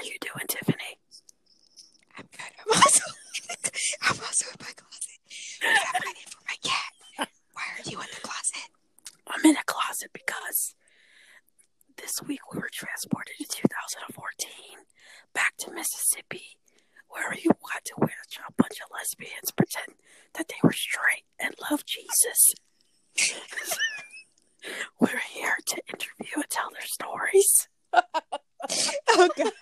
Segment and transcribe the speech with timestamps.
[0.00, 0.96] are you doing, Tiffany?
[2.16, 2.52] I'm good.
[2.64, 3.04] I'm also,
[4.02, 5.18] I'm also in my closet.
[5.60, 7.28] I'm waiting for my cat.
[7.52, 8.68] Why are you in the closet?
[9.26, 10.74] I'm in a closet because
[11.98, 14.48] this week we were transported to 2014
[15.34, 16.56] back to Mississippi,
[17.10, 19.98] where you got to watch a bunch of lesbians pretend
[20.34, 22.54] that they were straight and love Jesus.
[24.98, 27.68] we're here to interview and tell their stories.
[29.12, 29.52] Oh god.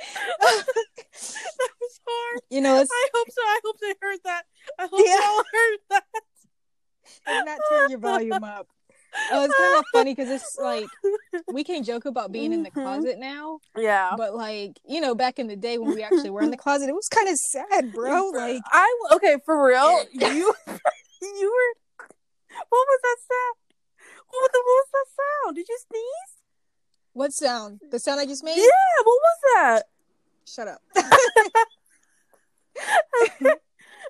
[0.00, 2.40] that was hard.
[2.50, 3.42] You know, I hope so.
[3.42, 4.42] I hope they heard that.
[4.78, 5.18] I hope Yeah.
[5.18, 6.04] y'all heard that.
[7.26, 8.68] did not turn your volume up.
[9.32, 10.86] Oh, it's kind of funny because it's like
[11.52, 12.82] we can't joke about being in the Mhm.
[12.82, 14.14] closet now, Yeah.
[14.16, 16.88] but like you know, back in the day when we actually were in the closet,
[16.88, 18.28] it was kind of sad, bro.
[18.30, 20.04] Like, I okay for real.
[20.12, 20.54] You
[21.20, 22.06] you were.
[22.68, 23.56] What was that sound?
[24.30, 25.56] What the, what was that sound?
[25.56, 26.39] Did you sneeze?
[27.12, 27.80] What sound?
[27.90, 28.56] The sound I just made?
[28.56, 29.02] Yeah.
[29.04, 29.82] What was that?
[30.46, 30.82] Shut up.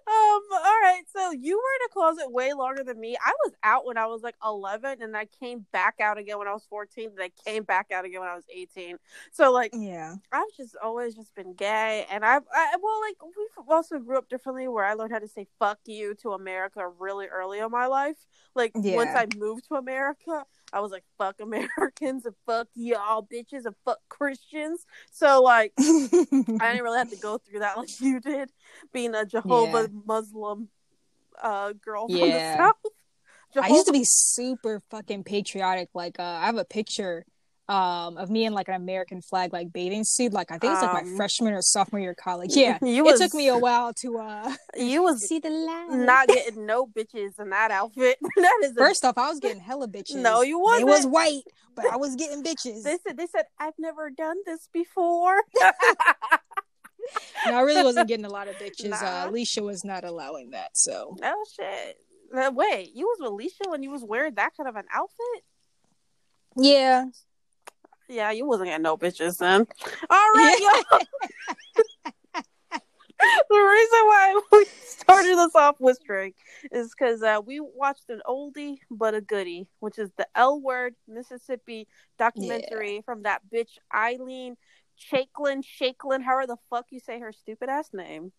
[0.07, 0.41] Um.
[0.53, 1.03] All right.
[1.15, 3.17] So you were in a closet way longer than me.
[3.25, 6.49] I was out when I was like eleven, and I came back out again when
[6.49, 7.11] I was fourteen.
[7.11, 8.97] And I came back out again when I was eighteen.
[9.31, 10.15] So like, yeah.
[10.33, 14.29] I've just always just been gay, and I've I, well, like we've also grew up
[14.29, 17.87] differently, where I learned how to say "fuck you" to America really early in my
[17.87, 18.27] life.
[18.55, 23.65] Like once I moved to America, I was like "fuck Americans" and "fuck y'all bitches"
[23.67, 25.83] and "fuck Christians." So like, I
[26.73, 28.51] didn't really have to go through that like you did,
[28.93, 30.69] being a Jehovah Muslim
[31.43, 32.57] uh girl from Yeah.
[32.57, 32.93] the south.
[33.63, 35.89] I used to be super fucking patriotic.
[35.93, 37.25] Like, uh, I have a picture
[37.71, 40.33] um of me in like an American flag like bathing suit.
[40.33, 42.57] Like, I think it's like Um, my freshman or sophomore year of college.
[42.57, 45.89] Yeah, You it was- took me a while to uh You was see the light.
[45.91, 48.19] not getting no bitches in that outfit.
[48.37, 50.17] that is a First off, I was getting hella bitches.
[50.17, 50.83] No, you wasn't.
[50.89, 51.43] It was white,
[51.77, 52.83] but I was getting bitches.
[52.83, 55.37] They said they said I've never done this before.
[57.47, 58.91] No, I really wasn't getting a lot of bitches.
[58.91, 58.97] Nah.
[58.97, 60.77] Uh, Alicia was not allowing that.
[60.77, 61.97] So oh shit.
[62.37, 65.43] Uh, wait, you was with Alicia when you was wearing that kind of an outfit?
[66.57, 67.07] yeah,
[68.11, 69.61] Yeah, you wasn't getting no bitches then.
[70.11, 71.01] All right, y'all.
[73.49, 76.37] the reason why we started this off with Drake
[76.73, 80.97] is because uh, we watched an oldie but a goodie, which is the L Word
[81.07, 81.87] Mississippi
[82.19, 84.57] documentary from that bitch Eileen
[85.01, 88.33] Shaklin, Shaklin, however the fuck you say her stupid ass name.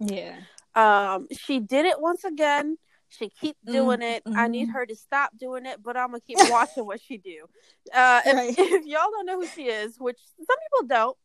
[0.00, 0.36] yeah.
[0.74, 2.76] Um, she did it once again.
[3.18, 4.22] She keep doing it.
[4.34, 4.72] I need mhm.
[4.72, 7.46] her to stop doing it, but I'm gonna keep watching what she do.
[7.92, 8.54] Uh, if, Right.
[8.58, 11.16] if y'all don't know who she is, which some people don't,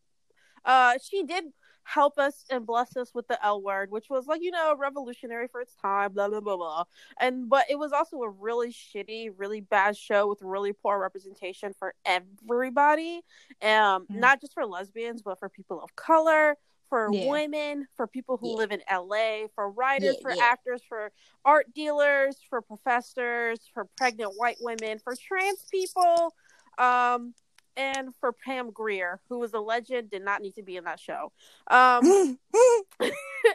[0.65, 1.45] uh, she did
[1.83, 5.47] help us and bless us with the L word, which was like you know revolutionary
[5.47, 6.83] for its time, blah blah blah blah.
[7.19, 11.73] And but it was also a really shitty, really bad show with really poor representation
[11.79, 13.21] for everybody,
[13.61, 14.19] um, Mm.
[14.19, 16.57] not just for lesbians, but for people of color,
[16.89, 17.29] for Yeah.
[17.29, 18.55] women, for people who Yeah.
[18.57, 21.11] live in LA, for writers, Yeah, for actors, for
[21.45, 26.33] art dealers, for professors, for pregnant white women, for trans people,
[26.77, 27.33] um,
[27.75, 30.99] and for Pam Grier, who was a legend, did not need to be in that
[30.99, 31.31] show.
[31.69, 32.37] Um,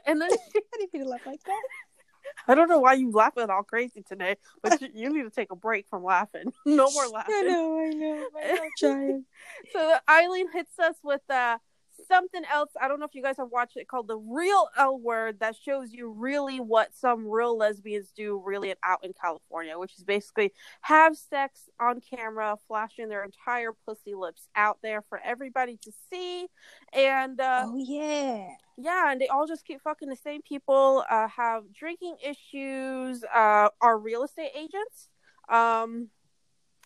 [0.07, 1.63] and then she, I didn't mean to laugh like that.
[2.49, 5.51] I don't know why you laughing all crazy today, but you, you need to take
[5.51, 6.53] a break from laughing.
[6.65, 7.35] No more laughing.
[7.35, 8.27] I know, I know.
[8.35, 9.25] I'm trying.
[9.73, 11.59] So Eileen hits us with uh,
[12.07, 12.71] something else.
[12.81, 15.57] I don't know if you guys have watched it called the Real L Word that
[15.57, 20.53] shows you really what some real lesbians do really out in California, which is basically
[20.83, 26.47] have sex on camera, flashing their entire pussy lips out there for everybody to see.
[26.93, 28.49] And uh, Oh yeah.
[28.77, 33.69] yeah, and they all just keep fucking the same people, uh, have drinking issues, uh,
[33.81, 35.09] are real estate agents,
[35.49, 36.09] um,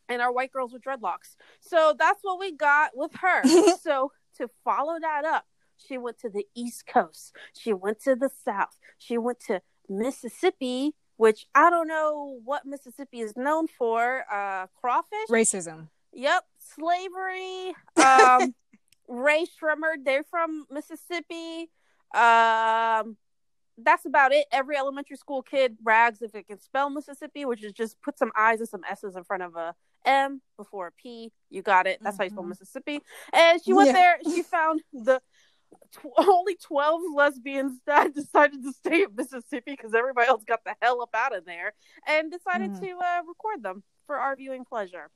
[0.08, 1.36] and are white girls with dreadlocks.
[1.60, 3.42] So that's what we got with her.
[3.82, 5.46] so to follow that up,
[5.76, 10.94] she went to the East Coast, she went to the South, she went to Mississippi,
[11.16, 14.24] which I don't know what Mississippi is known for.
[14.30, 15.28] Uh, crawfish.
[15.30, 15.88] Racism.
[16.12, 17.74] Yep, slavery.
[17.96, 18.54] Um,
[19.08, 21.70] Rae Sremmurd, they're from Mississippi.
[22.14, 23.16] Um,
[23.78, 24.46] that's about it.
[24.50, 28.32] Every elementary school kid brags if it can spell Mississippi, which is just put some
[28.34, 29.74] I's and some S's in front of a
[30.06, 31.32] M before a P.
[31.50, 31.98] You got it.
[32.02, 32.48] That's how you spell Mhm.
[32.50, 33.00] Mississippi.
[33.32, 33.92] And she went Yeah.
[33.92, 34.18] there.
[34.32, 35.20] She found the
[35.92, 40.74] tw- only 12 lesbians that decided to stay in Mississippi because everybody else got the
[40.80, 41.74] hell up out of there
[42.06, 42.80] and decided Mhm.
[42.80, 45.10] to uh, record them for our viewing pleasure.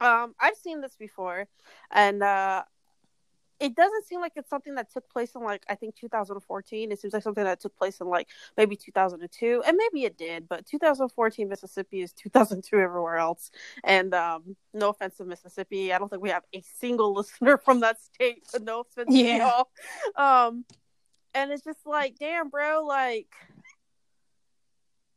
[0.00, 1.46] Um, I've seen this before,
[1.90, 2.64] and uh,
[3.64, 6.92] it doesn't seem like it's something that took place in like I think 2014.
[6.92, 10.48] It seems like something that took place in like maybe 2002, and maybe it did,
[10.48, 13.50] but 2014 Mississippi is 2002 everywhere else.
[13.82, 17.80] And um, no offense to Mississippi, I don't think we have a single listener from
[17.80, 18.44] that state.
[18.52, 19.38] But no offense Yeah.
[19.38, 19.44] to
[20.16, 20.46] y'all.
[20.48, 20.64] Um,
[21.34, 23.28] and it's just like, damn, bro, like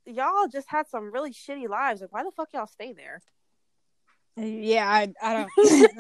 [0.06, 2.02] y'all just had some really shitty lives.
[2.02, 3.22] Like, why the fuck y'all stay there?
[4.38, 5.50] Yeah, I I don't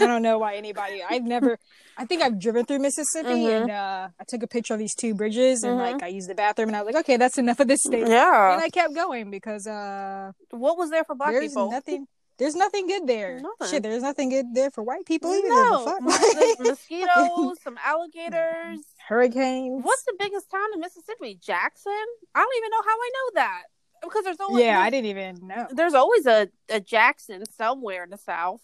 [0.01, 1.01] I don't know why anybody.
[1.07, 1.57] I've never.
[1.97, 3.61] I think I've driven through Mississippi Mhm.
[3.63, 5.91] and uh, I took a picture of these two bridges and Mhm.
[5.93, 8.07] like I used the bathroom and I was like, okay, that's enough of this state.
[8.07, 8.53] Yeah.
[8.53, 11.71] And I kept going because uh, what was there for black there's people?
[11.71, 12.07] nothing.
[12.37, 13.39] There's nothing good there.
[13.39, 13.67] Nothing.
[13.67, 15.47] Shit, there's nothing good there for white people either.
[15.49, 16.01] No, The fuck?
[16.03, 18.81] Mos- mosquitoes, some alligators.
[19.07, 19.83] Hurricanes.
[19.83, 21.39] What's the biggest town in Mississippi?
[21.41, 22.05] Jackson.
[22.35, 23.63] I don't even know how I know that
[24.01, 25.67] because there's always Yeah, I didn't even know.
[25.71, 28.61] there's always a, a Jackson somewhere in the South.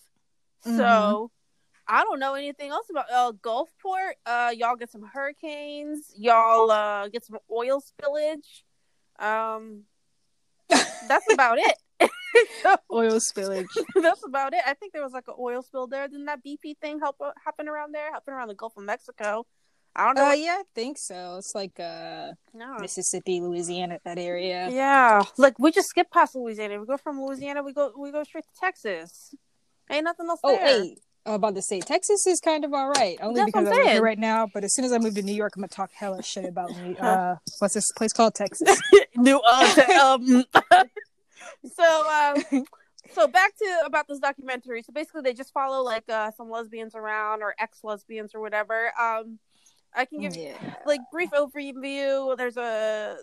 [0.63, 1.29] So Mhm.
[1.85, 4.13] I don't know anything else about uh, Gulfport.
[4.25, 6.13] Uh, y'all get some hurricanes.
[6.17, 8.61] Y'all uh, get some oil spillage.
[9.19, 9.83] Um,
[10.69, 11.75] that's about it.
[12.63, 13.67] So, Oil spillage.
[14.01, 14.61] that's about it.
[14.65, 16.07] I think there was like an oil spill there.
[16.07, 18.11] Didn't that BP thing help happen around there?
[18.11, 19.45] Happen around the Gulf of Mexico?
[19.95, 20.29] I don't know.
[20.29, 21.35] Uh, yeah, I think so.
[21.37, 22.77] It's like uh, no.
[22.79, 24.69] Mississippi, Louisiana, that area.
[24.71, 26.79] Yeah, like we just skip past Louisiana.
[26.79, 29.35] We go from Louisiana, we go we go straight to Texas.
[29.91, 30.65] Ain't nothing else Oh, there.
[30.65, 33.67] hey, I was about to say Texas is kind of all right, only That's because
[33.67, 33.95] I'm I live saying.
[33.95, 34.47] here right now.
[34.51, 36.71] But as soon as I move to New York, I'm gonna talk hella shit about
[36.71, 36.95] me.
[36.99, 38.33] Uh, what's this place called?
[38.33, 38.79] Texas.
[39.15, 40.43] New uh, um.
[41.75, 42.65] so um,
[43.11, 44.81] so back to about this documentary.
[44.81, 48.91] So basically, they just follow like uh some lesbians around or ex lesbians or whatever.
[48.99, 49.39] Um,
[49.95, 50.53] I can give you
[50.85, 52.37] like brief overview.
[52.37, 53.17] There's a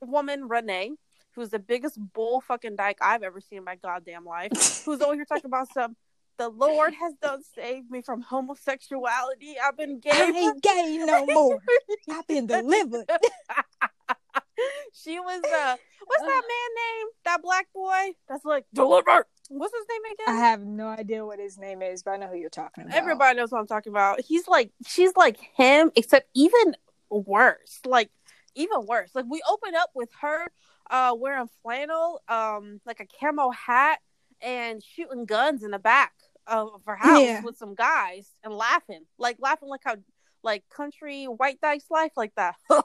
[0.00, 0.92] woman Renee
[1.32, 4.50] who's the biggest bull fucking dyke I've ever seen in my goddamn life.
[4.84, 5.96] who's over here talking about some.
[6.38, 9.56] The Lord has done saved me from homosexuality.
[9.62, 10.10] I've been gay.
[10.12, 11.58] I ain't gay no more.
[12.10, 13.06] I've been delivered.
[14.92, 15.76] she was uh
[16.06, 17.06] what's that man name?
[17.24, 19.26] That black boy that's like deliver.
[19.48, 20.34] What's his name again?
[20.36, 22.96] I have no idea what his name is, but I know who you're talking about.
[22.96, 24.20] Everybody knows what I'm talking about.
[24.20, 26.74] He's like she's like him, except even
[27.10, 27.80] worse.
[27.84, 28.10] Like
[28.54, 29.10] even worse.
[29.14, 30.46] Like we open up with her
[30.90, 34.00] uh wearing flannel, um, like a camo hat
[34.40, 36.12] and shooting guns in the back
[36.46, 37.42] of her house Yeah.
[37.42, 39.04] with some guys and laughing.
[39.18, 39.96] Like laughing like how
[40.42, 42.56] like country white dice life like that.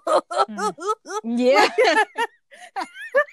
[1.23, 1.67] Yeah.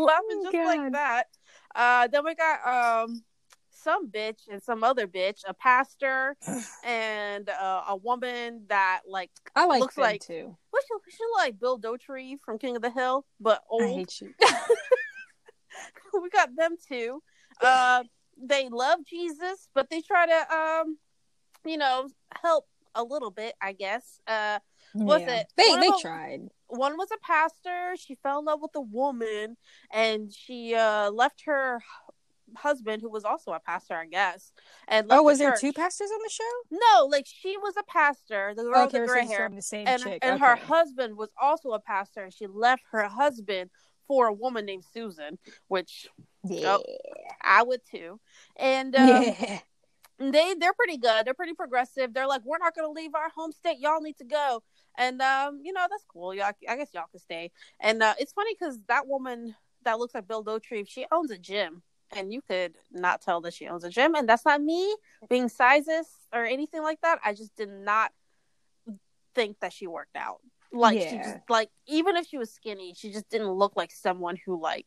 [0.00, 1.24] laughing Oh, just like that.
[1.74, 2.66] Uh, then we got
[3.04, 3.22] um
[3.72, 6.36] some bitch and some other bitch, a pastor
[6.84, 10.56] and uh, a woman that like I like Looks like- too.
[10.70, 13.82] what she, she like Bill Dauterive from King of the Hill, but old.
[13.82, 14.34] I hate you.
[16.20, 17.22] we got them too.
[17.60, 18.02] Uh,
[18.42, 20.98] they love Jesus, but they try to um,
[21.64, 22.08] you know,
[22.42, 24.20] help a little bit, I guess.
[24.26, 24.58] Uh,
[24.94, 25.40] Was Yeah.
[25.40, 26.40] it- They they them- tried.
[26.70, 27.94] One was a pastor.
[27.96, 29.56] She fell in love with a woman,
[29.92, 31.82] and she uh left her
[32.56, 34.52] husband, who was also a pastor, I guess.
[34.88, 36.78] And Oh, was the there two pastors on the show?
[36.78, 40.02] No, like she was a pastor, the girl with the gray hair, the same and
[40.02, 40.18] chick.
[40.22, 43.70] and her husband was also a pastor, and she left her husband
[44.06, 46.08] for a woman named Susan, which
[46.44, 46.78] yeah.
[47.42, 48.20] I would too.
[48.56, 49.60] And um, yeah.
[50.18, 51.24] they they're pretty good.
[51.24, 52.12] They're pretty progressive.
[52.12, 53.78] They're like, we're not gonna leave our home state.
[53.78, 54.62] Y'all need to go.
[54.98, 56.34] And um, you know that's cool.
[56.34, 57.50] Y'all, I guess y'all can stay.
[57.80, 59.54] And uh, it's funny because that woman
[59.84, 61.82] that looks like Bill Dauterive, she owns a gym,
[62.14, 64.14] and you could not tell that she owns a gym.
[64.14, 64.94] And that's not me
[65.28, 67.20] being sizes or anything like that.
[67.24, 68.12] I just did not
[69.34, 70.40] think that she worked out.
[70.72, 74.36] Like she just like even if she was skinny, she just didn't look like someone
[74.44, 74.86] who like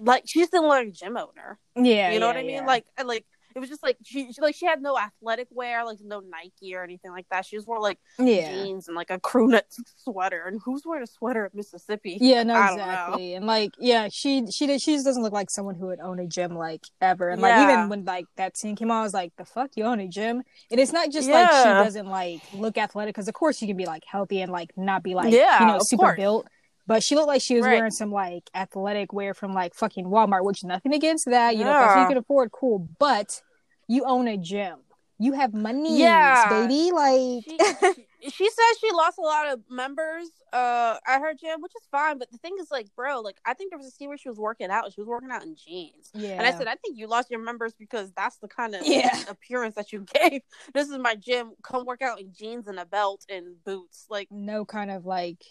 [0.00, 1.58] like she just didn't look like a gym owner.
[1.76, 2.10] Yeah.
[2.10, 2.50] You know what I mean?
[2.50, 2.66] yeah.
[2.66, 5.98] Like, like it was just like she, she like she had no athletic wear, like
[6.02, 7.46] no Nike or anything like that.
[7.46, 8.50] She just wore like yeah.
[8.50, 9.66] jeans and like a crew neck
[9.96, 10.44] sweater.
[10.46, 12.18] And who's wearing a sweater at Mississippi?
[12.20, 13.34] Yeah, no, I exactly.
[13.34, 16.18] And like, yeah, she she did- she just doesn't look like someone who would own
[16.18, 17.30] a gym like ever.
[17.30, 17.64] And like Yeah.
[17.64, 20.08] even when like that scene came on, I was like, the fuck, you own a
[20.08, 20.42] gym?
[20.70, 23.76] And it's not just like she doesn't like look athletic because of course you can
[23.76, 26.16] be like healthy and like not be like Yeah, you know super course.
[26.16, 26.46] built.
[26.90, 27.74] But she looked like she was Right.
[27.74, 31.54] wearing some like athletic wear from like fucking Walmart, which nothing against that.
[31.56, 32.80] You know, if that's what you can afford, cool.
[32.98, 33.42] But
[33.86, 34.78] you own a gym.
[35.16, 36.48] You have money, Yeah.
[36.48, 36.90] baby.
[36.90, 37.58] Like She,
[37.94, 41.86] she, she says she lost a lot of members uh at her gym, which is
[41.92, 42.18] fine.
[42.18, 44.28] But the thing is, like, bro, like I think there was a scene where she
[44.28, 44.86] was working out.
[44.86, 46.10] and She was working out in jeans.
[46.12, 46.38] Yeah.
[46.38, 49.16] And I said, I think you lost your members because that's the kind of Yeah.
[49.28, 50.40] appearance that you gave.
[50.74, 51.52] This is my gym.
[51.62, 54.06] Come work out in jeans and a belt and boots.
[54.10, 55.44] Like no kind of like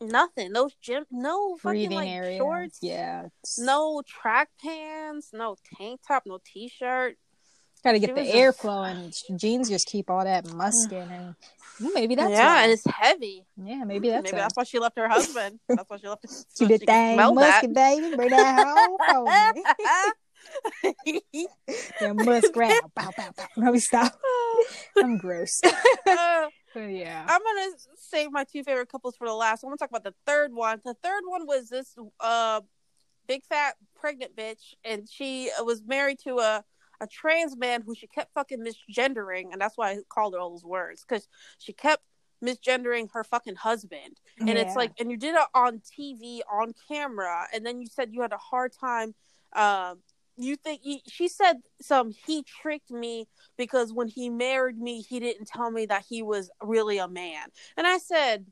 [0.00, 0.52] nothing.
[0.52, 1.04] No gym.
[1.10, 2.38] No fucking breathing like area.
[2.38, 2.78] shorts.
[2.82, 3.28] Yeah.
[3.58, 5.30] No track pants.
[5.32, 6.24] No tank top.
[6.26, 7.16] No t shirt.
[7.84, 9.12] Got to get the air just- flowing.
[9.36, 11.34] Jeans just keep all that muskin, and
[11.80, 12.62] well, maybe that's yeah, why.
[12.64, 13.44] and it's heavy.
[13.62, 14.40] yeah, maybe that's Maybe why.
[14.42, 15.60] that's why she left her husband.
[15.68, 16.22] That's why she left.
[16.22, 17.72] the she could thing smell that.
[17.72, 18.16] baby.
[18.16, 19.62] Bring that home.
[22.00, 22.82] Yeah, muskrat.
[22.94, 23.46] Bow, bow, bow.
[23.56, 24.18] Let me stop.
[24.96, 25.60] I'm gross.
[26.80, 27.24] Yeah.
[27.28, 29.62] I'm gonna save my two favorite couples for the last.
[29.62, 30.80] I'm gonna talk about the third one.
[30.84, 32.60] The third one was this uh
[33.26, 36.64] big fat pregnant bitch, and she was married to a
[37.00, 40.50] a trans man who she kept fucking misgendering, and that's why I called her all
[40.50, 41.28] those words because
[41.58, 42.02] she kept
[42.42, 44.20] misgendering her fucking husband.
[44.40, 44.56] And Yeah.
[44.56, 48.22] it's like, and you did it on TV on camera, and then you said you
[48.22, 49.14] had a hard time.
[49.52, 50.00] Um,
[50.36, 53.26] you think he, she said some he tricked me
[53.56, 57.48] because when he married me, he didn't tell me that he was really a man.
[57.76, 58.46] And I said,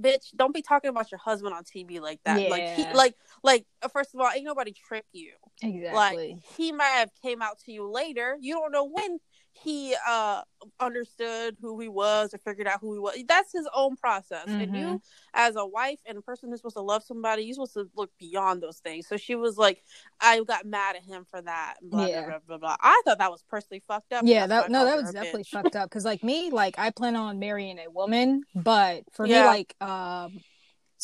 [0.00, 2.40] "Bitch, don't be talking about your husband on TV like that.
[2.50, 3.66] Like, he, like, like.
[3.82, 5.32] uh, First of all, ain't nobody trick you.
[5.62, 6.28] exactly.
[6.32, 8.36] Like, he might have came out to you later.
[8.40, 9.18] You don't know when
[9.62, 10.42] he uh
[10.80, 13.16] understood who he was or figured out who he was.
[13.26, 14.44] That's his own process.
[14.46, 14.78] And Mhm.
[14.78, 15.02] you,
[15.34, 18.10] as a wife and a person who's supposed to love somebody, you're supposed to look
[18.18, 19.06] beyond those things.
[19.06, 19.82] So she was like,
[20.20, 21.76] I got mad at him for that.
[21.82, 22.22] Blah, Yeah.
[22.22, 22.76] blah, blah, blah, blah.
[22.80, 24.24] I thought that was personally fucked up.
[24.26, 25.48] yeah, that no, that was definitely bitch.
[25.50, 25.90] fucked up.
[25.90, 30.40] Cause like me, like I plan on marrying a woman, but for me, like, um,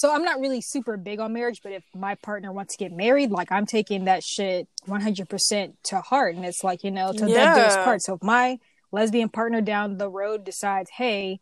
[0.02, 1.60] so I'm not really super big on marriage.
[1.62, 5.76] But if my partner wants to get married, like I'm taking that shit 100 percent
[5.84, 8.02] to heart, and it's like you know, death do us part.
[8.02, 8.58] So if my
[8.90, 11.38] lesbian partner down the road decides, hey,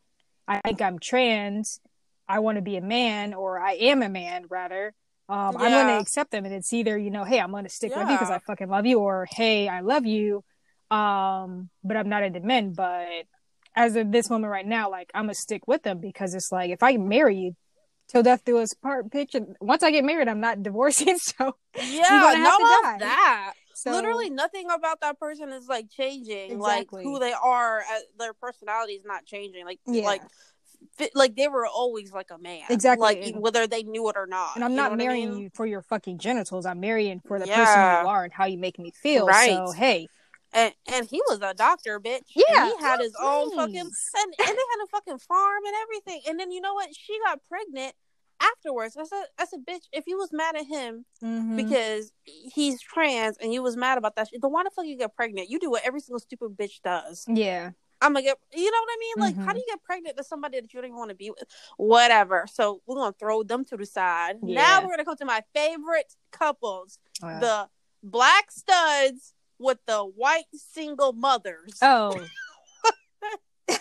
[0.46, 1.80] I think I'm trans,
[2.28, 4.92] I want to be a man, or I am a man rather.
[5.30, 7.70] Um, I'm going to accept them, and it's either you know, hey, I'm going to
[7.70, 10.44] stick with you because I fucking love you, or hey, I love you,
[10.90, 12.74] um, but I'm not into men.
[12.74, 13.24] But
[13.74, 16.70] as of this moment right now, like I'm gonna stick with them because it's like
[16.70, 17.56] if I marry you
[18.10, 19.46] till death do us part, picture.
[19.60, 22.96] Once I get married, I'm not divorcing, so Yeah, gonna have none to of die.
[23.00, 23.52] that.
[23.74, 26.52] so Literally nothing about that person is like changing.
[26.52, 27.04] Exactly.
[27.04, 29.64] Like who they are, uh, their personality is not changing.
[29.64, 30.04] Like Yeah.
[30.04, 30.22] like
[30.96, 32.62] fit, like they were always like a man.
[32.68, 33.02] Exactly.
[33.02, 34.56] Like And- whether they knew it or not.
[34.56, 35.38] And I'm not what I marrying mean?
[35.44, 36.66] you for your fucking genitals.
[36.66, 37.56] I'm marrying for the Yeah.
[37.64, 39.26] person you are and how you make me feel.
[39.26, 39.50] Right.
[39.66, 40.08] So hey,
[40.52, 42.22] And and he was a doctor, bitch.
[42.34, 43.90] Yeah, And he had his own fucking and,
[44.24, 46.22] and they had a fucking farm and everything.
[46.28, 46.88] And then you know what?
[46.94, 47.94] She got pregnant
[48.40, 48.96] afterwards.
[48.96, 51.56] I said, I said, bitch, if you was mad at him Mhm.
[51.56, 54.96] because he's trans and you was mad about that shit, then why the fuck you
[54.96, 55.50] get pregnant?
[55.50, 57.24] You do what every single stupid bitch does.
[57.28, 57.70] yeah,
[58.02, 59.14] I'm gonna get, you know what I mean?
[59.18, 59.54] Like, how Mhm.
[59.54, 61.44] do you get pregnant to somebody that you don't even want to be with?
[61.76, 62.46] Whatever.
[62.50, 64.42] So we're gonna throw them to the side.
[64.42, 67.40] Now we're gonna come to my favorite couples, Wow.
[67.40, 67.68] the
[68.02, 71.78] black studs with the white single mothers.
[71.82, 72.18] oh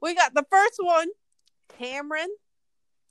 [0.00, 1.08] we got the first one,
[1.76, 2.28] Cameron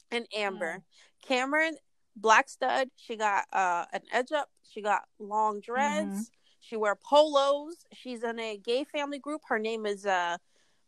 [0.10, 0.78] and Amber.
[0.78, 1.28] Mm.
[1.28, 1.78] Cameron,
[2.16, 2.90] black stud.
[2.96, 4.50] She got uh an edge up.
[4.64, 6.10] She got long dreads.
[6.10, 6.22] Mm-hmm.
[6.62, 7.76] She wear polos.
[7.94, 9.42] She's in a gay family group.
[9.48, 10.38] Her name is uh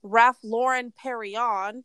[0.02, 1.84] Ralph Lauren Perrion.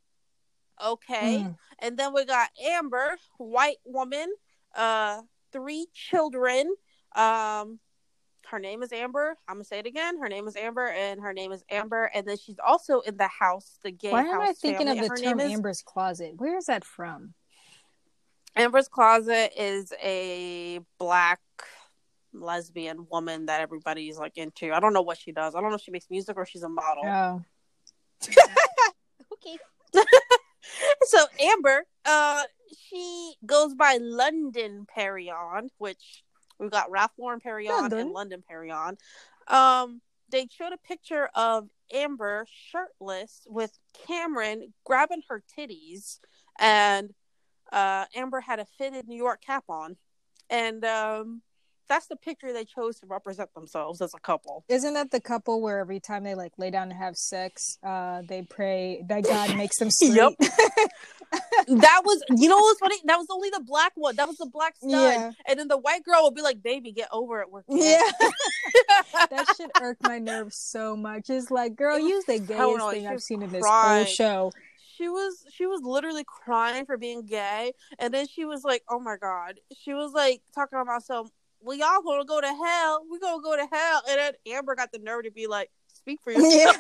[0.82, 1.38] Okay.
[1.38, 1.56] Mm.
[1.80, 4.32] And then we got Amber, white woman,
[4.76, 5.22] uh,
[5.52, 6.72] three children.
[7.16, 7.80] Um,
[8.50, 9.37] her name is Amber.
[9.49, 10.19] I'm gonna say it again.
[10.19, 12.11] Her name is Amber, and her name is Amber.
[12.14, 14.35] And then she's also in the house, the gay why house.
[14.35, 15.05] am I thinking family.
[15.05, 16.35] of the term is Amber's closet?
[16.37, 17.35] Where is that from?
[18.57, 21.40] Amber's Closet is a black
[22.33, 24.73] lesbian woman that everybody's like into.
[24.73, 25.55] I don't know what she does.
[25.55, 27.05] I don't know if she makes music or she's a model.
[27.07, 27.43] Oh,
[29.33, 29.59] okay.
[31.02, 32.43] so Amber, uh,
[32.88, 36.25] she goes by London Perrion, which
[36.59, 37.99] we've got Ralph Lauren Perrion London.
[37.99, 38.97] and London Perrion.
[39.47, 40.00] Um,
[40.31, 46.19] they showed a picture of Amber shirtless with Cameron grabbing her titties,
[46.59, 47.15] and
[47.73, 49.97] uh, Amber had a fitted New York cap on,
[50.50, 51.43] and um,
[51.88, 54.65] that's the picture they chose to represent themselves as a couple.
[54.69, 58.23] isn't that the couple where every time they like lay down to have sex, uh,
[58.29, 60.15] they pray that God makes them straight?
[60.15, 60.33] Yep.
[61.30, 62.97] that was, you know, what's funny?
[63.04, 64.16] That was only the black one.
[64.16, 64.90] That was the black stud.
[64.90, 65.32] Yeah.
[65.47, 67.50] And then the white girl would be like, "Baby, get over it.
[67.50, 68.28] We're gay." Yeah.
[69.30, 71.30] that should irk my nerves so much.
[71.30, 74.52] It's like, girl, you was the gayest thing I've was seen in this whole show.
[74.97, 79.00] she was she was literally crying for being gay, and then she was like, "Oh
[79.00, 81.28] my god," she was like talking about some.
[81.61, 83.04] Well, y'all gonna go to hell.
[83.11, 86.20] We gonna go to hell, and then Amber got the nerve to be like, "Speak
[86.23, 86.76] for yourself."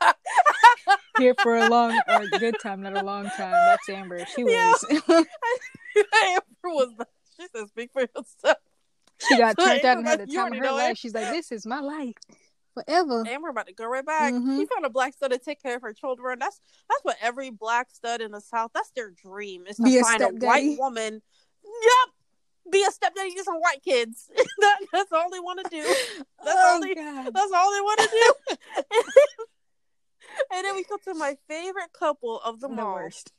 [0.00, 0.12] Yeah.
[1.18, 3.52] Here for a long or a good time, not a long time.
[3.52, 4.24] That's Amber.
[4.34, 4.84] She was.
[5.16, 5.24] Amber
[6.64, 6.92] was.
[6.98, 7.06] The,
[7.40, 8.58] she said, "Speak for yourself."
[9.28, 10.92] she got So turned out and had the time of her life.
[10.92, 10.98] it.
[10.98, 12.14] She's like, "This is my life
[12.74, 14.32] forever." Amber about to go right back.
[14.34, 14.58] Mhm.
[14.58, 16.38] She found a black stud to take care of her children.
[16.40, 18.72] That's that's what every black stud in the South.
[18.74, 20.46] That's their dream is to Be a find a stepdaddy.
[20.70, 21.22] white woman.
[21.64, 22.72] Yep.
[22.72, 24.30] be a stepdaddy to some white kids.
[24.58, 25.82] that, that's all they want to do.
[25.82, 26.94] That's oh, all they.
[26.94, 27.32] God.
[27.32, 28.96] That's all they want to do.
[30.52, 33.32] and then we come to my favorite couple of them The all, worst.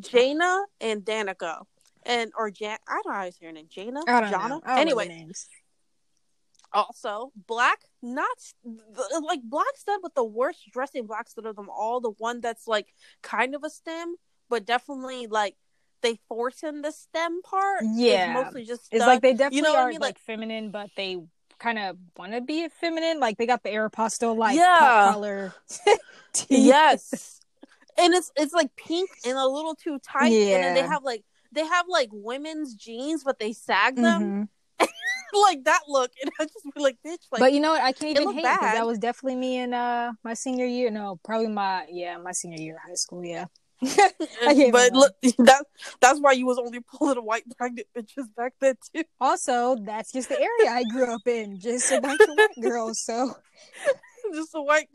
[0.00, 1.62] Jaina and Danica,
[2.04, 2.78] and or Jan.
[2.88, 3.66] I don't know how to say her name.
[3.68, 4.00] Jaina.
[4.06, 4.48] I don't Jana?
[4.48, 4.60] know.
[4.64, 5.48] I don't anyway, know names.
[6.72, 8.36] also black, not
[9.22, 12.00] like black stud, but the worst dressing black stud of them all.
[12.00, 12.88] The one that's like
[13.22, 14.16] kind of a stem,
[14.48, 15.56] but definitely like
[16.02, 17.82] they force in the stem part.
[17.82, 18.32] It's Yeah.
[18.32, 20.00] mostly just It's like they definitely you know what I are mean?
[20.00, 21.22] like, Like- feminine, but they
[21.58, 23.20] kind of want to be feminine.
[23.20, 25.12] Like they got the Aeropostale like Yeah.
[25.12, 25.54] collar.
[26.48, 27.40] yes
[27.98, 30.54] and it's it's like pink and a little too tight Yeah.
[30.56, 34.48] and then they have like they have like women's jeans but they sag them
[34.80, 34.88] Mhm.
[35.32, 37.82] like that look and i just be like bitch like but you know what?
[37.82, 40.90] I can't even hate that was definitely me in uh my senior year.
[40.90, 43.24] No, probably my yeah my senior year of high school.
[43.24, 43.46] Yeah.
[43.80, 45.64] But look that
[46.00, 50.28] that's why you was only pulling white pregnant bitches back then too Also, that's just
[50.28, 51.58] the area I grew up in.
[51.58, 53.00] Just a bunch of white girls.
[53.00, 53.34] So
[54.34, 54.88] just a white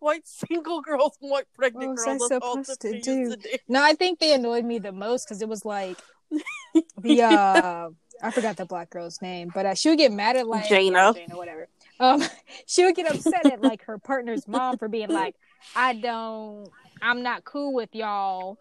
[0.00, 3.30] white single girls and white pregnant What was girls I supposed to do?
[3.30, 3.56] to do.
[3.68, 5.98] no, I think they annoyed me the most because it was like
[7.00, 7.88] the uh
[8.22, 10.98] I forgot the black girl's name, but uh, she would get mad at like Jaina.
[10.98, 11.68] yeah, Jaina, whatever.
[12.00, 12.22] Um,
[12.66, 15.34] she would get upset at like her partner's mom for being like,
[15.74, 16.68] "I don't,
[17.02, 18.58] I'm not cool with y'all."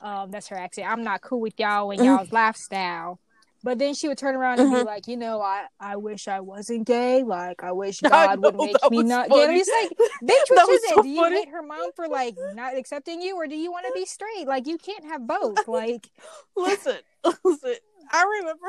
[0.00, 0.88] Um, that's her accent.
[0.88, 3.18] I'm not cool with y'all and y'all's lifestyle.
[3.64, 4.84] But then she would turn around and be Mhm.
[4.84, 7.24] like, you know, I, I wish I wasn't gay.
[7.24, 9.42] Like, I wish I God would make me not gay.
[9.44, 9.90] And it's like,
[10.22, 11.02] bitch, which is so it?
[11.02, 13.92] Do you hate her mom for like not accepting you, or do you want to
[13.92, 14.46] be straight?
[14.46, 15.58] Like, you can't have both.
[15.66, 16.08] Like,
[16.56, 16.98] listen,
[17.44, 17.74] listen.
[18.12, 18.66] I remember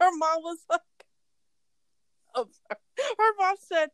[0.00, 0.80] her mom was like,
[2.34, 2.80] sorry.
[3.18, 3.88] Her mom said,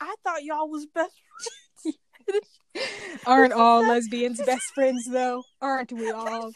[0.00, 1.65] I thought y'all was best friends.
[3.26, 5.42] aren't all lesbians best friends though?
[5.60, 6.50] Aren't we all?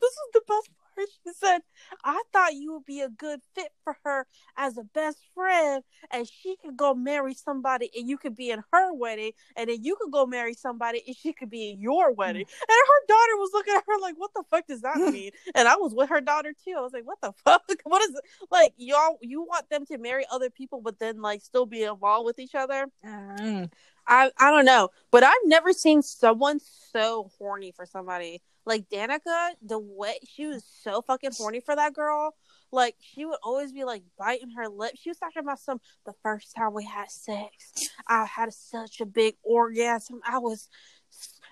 [0.00, 1.08] This is the best part.
[1.24, 1.60] She said,
[2.04, 6.28] I thought you would be a good fit for her as a best friend, and
[6.28, 9.96] she could go marry somebody, and you could be in her wedding, and then you
[9.96, 12.42] could go marry somebody, and she could be in your wedding.
[12.42, 15.66] And her daughter was looking at her like, "What the fuck does that mean?" and
[15.66, 16.74] I was with her daughter too.
[16.76, 17.62] I was like, "What the fuck?
[17.84, 18.24] What is it?
[18.50, 19.16] like y'all?
[19.22, 22.54] You want them to marry other people, but then like still be involved with each
[22.54, 23.70] other?" Mm.
[24.10, 26.58] I I don't know, but I've never seen someone
[26.92, 29.50] so horny for somebody like Danica.
[29.62, 32.34] The way she was so fucking horny for that girl,
[32.72, 34.92] like she would always be like biting her lip.
[35.00, 37.88] She was talking about some the first time we had sex.
[38.06, 40.20] I had such a big orgasm.
[40.26, 40.68] I was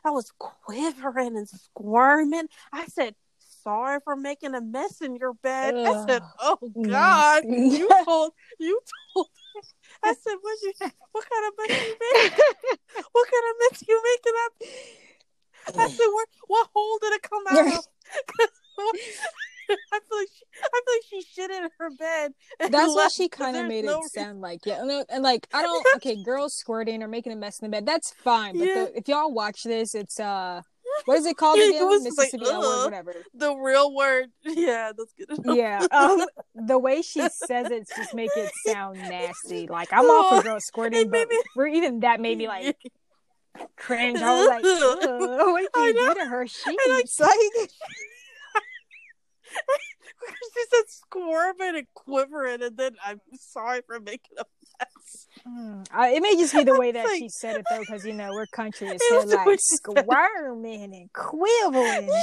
[0.04, 2.48] I was quivering and squirming.
[2.72, 3.14] I said.
[3.60, 5.74] Sorry for making a mess in your bed.
[5.74, 6.88] I said, "Oh mm.
[6.88, 7.76] God, nasty.
[7.76, 8.80] you told you
[9.12, 9.26] told."
[10.02, 10.72] I said, "What you?
[11.12, 12.32] What kind of mess you made?
[13.12, 14.52] what kind of mess you making up?"
[15.78, 16.28] I said, "What?
[16.46, 17.84] What hole did it come out of?"
[19.70, 22.32] I feel like she, I feel like she shit in her bed.
[22.70, 24.64] That's what she kind of made no it sound like.
[24.64, 25.86] Yeah, no, and like I don't.
[25.96, 27.84] Okay, girls squirting or making a mess in the bed.
[27.84, 28.56] That's fine.
[28.56, 28.74] But Yeah.
[28.74, 30.62] the, if y'all watch this, it's uh,
[31.04, 31.86] what is it called It again?
[31.86, 33.14] was like, Mississippi L word, whatever.
[33.34, 35.30] The real word, yeah, that's good.
[35.38, 35.56] enough.
[35.56, 35.86] Yeah.
[35.90, 36.24] Um,
[36.66, 39.66] the way she says it just make it sound nasty.
[39.66, 42.76] Like I'm all Oh, for girls squirting, but for even that made me like
[43.76, 44.20] cringe.
[44.20, 47.06] I was like, "Ugh, what I did you do to her She's Like,
[50.54, 54.44] she said squirming and quivering, and then I'm sorry for making a.
[55.46, 58.04] mm, I, it may just be the way that Like- she said it though, because
[58.04, 60.04] you know we're country as It hell, was the way like she said it.
[60.06, 62.10] squirming and quivering.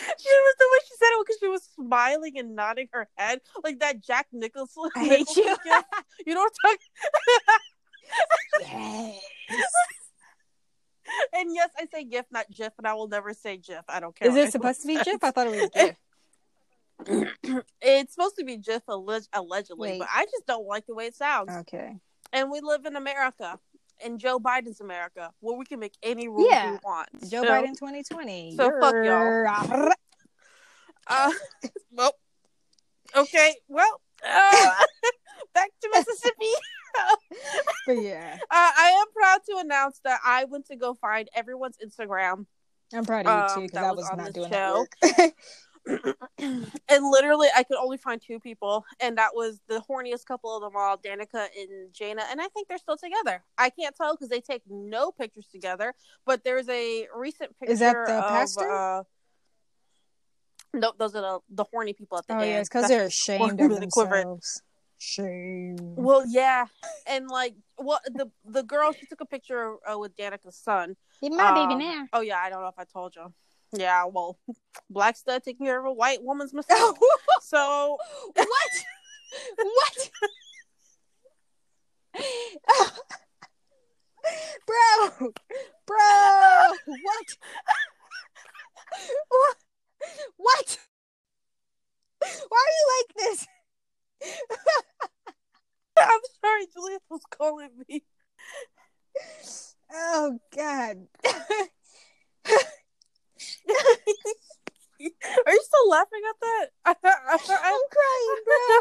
[0.00, 3.40] She was the way she said it because she was smiling and nodding her head
[3.64, 4.84] like that Jack Nicholson.
[4.94, 5.56] I hate you.
[6.24, 6.76] You know what I'm
[8.62, 8.70] talking?
[9.48, 9.64] yes.
[11.34, 13.82] And yes, I say GIF, not GIF, and I will never say GIF.
[13.88, 14.28] I don't care.
[14.28, 15.24] Is it supposed to be GIF?
[15.24, 15.96] I thought it was GIF.
[17.80, 19.98] it's supposed to be GIF alleg- allegedly, Wait.
[20.00, 21.50] but I just don't like the way it sounds.
[21.58, 21.96] Okay.
[22.32, 23.58] And we live in America,
[24.04, 26.72] in Joe Biden's America, where we can make any rules Yeah.
[26.72, 27.08] we want.
[27.30, 28.56] Joe So, Biden 2020.
[28.56, 29.90] so fuck y'all.
[31.10, 31.30] Uh,
[31.90, 32.12] well,
[33.16, 33.54] okay.
[33.68, 34.74] Well, uh,
[35.54, 36.52] back to Mississippi.
[37.86, 41.78] But yeah, Uh, I am proud to announce that I went to go find everyone's
[41.82, 42.44] Instagram,
[42.92, 44.86] I'm proud of you Um, too because I was was not doing show.
[45.02, 45.34] that work.
[46.38, 50.62] And literally I could only find two people, and that was the horniest couple of
[50.62, 53.42] them all, Danica and Jaina, and I think they're still together.
[53.56, 55.94] I can't tell because they take no pictures together,
[56.26, 57.72] but there's a recent picture.
[57.72, 58.70] Is that the of, pastor?
[58.70, 59.02] Uh,
[60.74, 62.50] nope, those are the, the horny people at the oh end.
[62.50, 64.24] yeah, it's because they're ashamed of really quivering.
[64.24, 64.62] themselves.
[65.00, 65.76] Shame.
[65.94, 66.66] Well, yeah,
[67.06, 70.96] and like, well, the the girl she took a picture uh, with Danica's son.
[71.20, 73.32] He's Um, Oh yeah, I don't know if I told you.
[73.72, 74.38] Yeah, well,
[74.88, 76.78] black stud taking care of a white woman's mistake.
[77.42, 77.98] so
[78.34, 78.48] what?
[79.58, 80.10] what?
[84.66, 85.30] bro,
[85.86, 87.26] bro, what?
[89.28, 89.56] what?
[90.36, 90.78] What?
[92.48, 93.46] Why are you like this?
[95.98, 98.04] I'm sorry, Juliet was calling me.
[99.92, 101.06] Oh God.
[105.46, 106.66] Are you still laughing at that?
[106.84, 106.94] I,
[107.32, 108.78] I'm crying, bro.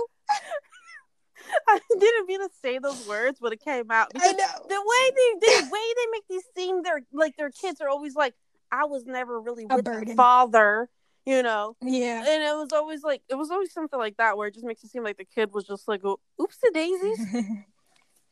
[1.69, 4.11] I didn't mean to say those words, but it came out.
[4.15, 4.47] I know.
[4.67, 8.15] the way they, the way they make these seem, they're like their kids are always
[8.15, 8.33] like,
[8.71, 10.15] I was never really A with my burden.
[10.15, 10.89] father,
[11.25, 11.75] you know.
[11.81, 12.19] Yeah.
[12.27, 14.83] And it was always like it was always something like that where it just makes
[14.83, 17.19] it seem like the kid was just like, oh, oopsie daisies,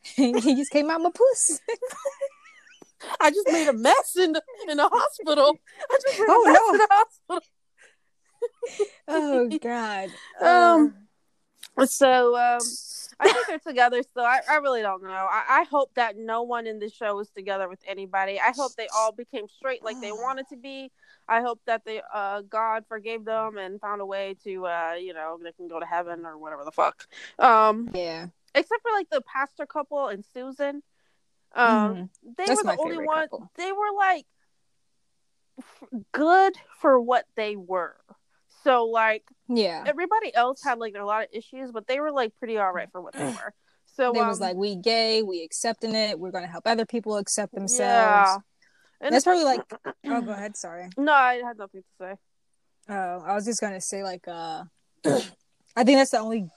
[0.01, 1.59] he just came out my puss.
[3.21, 5.53] I just made a mess in the in the hospital.
[5.89, 6.73] I just made a Oh, mess no.
[6.73, 7.41] in the hospital.
[9.07, 10.09] oh God.
[10.41, 10.93] Um,
[11.85, 12.61] So um,
[13.19, 14.23] I think they're together still.
[14.23, 15.09] I, I really don't know.
[15.09, 18.39] I, I hope that no one in this show is together with anybody.
[18.39, 20.91] I hope they all became straight like they wanted to be.
[21.27, 25.13] I hope that they uh God forgave them and found a way to uh you
[25.13, 27.07] know they can go to heaven or whatever the fuck.
[27.39, 28.27] Um, yeah.
[28.53, 30.83] except for like the pastor couple and Susan.
[31.53, 32.09] Um, Mhm.
[32.37, 33.23] they That's were the only one.
[33.23, 33.49] couple.
[33.55, 34.25] They were like
[35.57, 37.95] f- good for what they were.
[38.65, 39.83] So like Yeah.
[39.85, 42.89] everybody else had like a lot of issues, but they were like pretty all right
[42.91, 43.53] for what they were.
[43.95, 46.19] So They um, was like, we gay, we accepting it.
[46.19, 47.79] We're gonna help other people accept themselves.
[47.79, 48.37] yeah.
[49.01, 49.61] And That's probably like.
[50.07, 50.55] Oh, go ahead.
[50.55, 50.89] Sorry.
[50.97, 52.13] no, I had nothing to say.
[52.89, 54.27] Oh, I was just gonna say like.
[54.27, 54.63] uh
[55.05, 56.47] I think that's the only.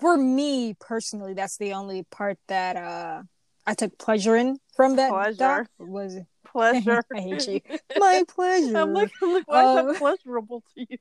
[0.00, 3.22] For me personally, that's the only part that uh
[3.66, 5.36] I took pleasure in from that Pleasure.
[5.36, 6.16] doc was
[6.52, 7.02] Pleasure.
[7.14, 7.60] I hate you.
[7.98, 8.78] my pleasure.
[8.78, 10.98] I'm like, like, why is Um, that pleasurable to you?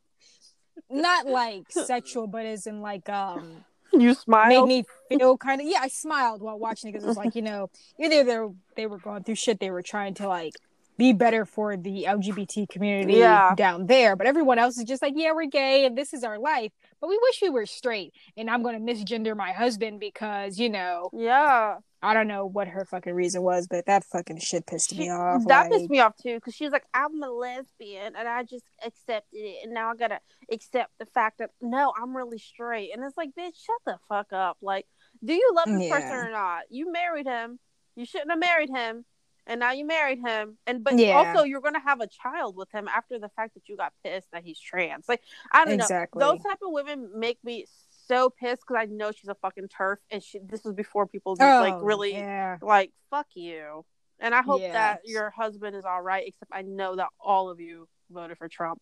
[0.90, 4.48] Not like sexual, but as in like um You smile?
[4.50, 7.36] made me feel kind of yeah i smiled while watching it because it was like
[7.36, 7.70] you know
[8.00, 10.54] either they were, they were going through shit they were trying to like
[10.98, 13.54] be better for the lgbt community Yeah.
[13.56, 16.40] down there but everyone else is just like yeah we're gay and this is our
[16.40, 20.58] life but we wish we were straight and i'm going to misgender my husband because
[20.60, 24.66] you know Yeah, i don't know what her fucking reason was but that fucking shit
[24.66, 27.22] pissed She- me off that like, pissed me off too because she was like, "I'm
[27.22, 30.20] a lesbian," and I just accepted it, and now I gotta
[30.52, 34.32] accept the fact that no, I'm really straight, and it's like, bitch, shut the fuck
[34.34, 34.58] up.
[34.62, 34.86] Like,
[35.24, 36.64] do you love this person or not?
[36.70, 37.60] You married him.
[37.96, 39.06] You shouldn't have married him,
[39.48, 41.18] and now you married him, and but Yeah.
[41.18, 44.28] also you're gonna have a child with him after the fact that you got pissed
[44.32, 45.06] that he's trans.
[45.10, 46.20] Like, I don't Exactly.
[46.20, 46.32] know.
[46.34, 47.66] Those type of women make me
[48.06, 50.40] so pissed because I know she's a fucking TERF, and she.
[50.40, 53.86] This was before people just oh, like really yeah like fuck you
[54.20, 54.74] and i hope Yeah.
[54.74, 58.48] that your husband is all right except i know that all of you voted for
[58.50, 58.82] trump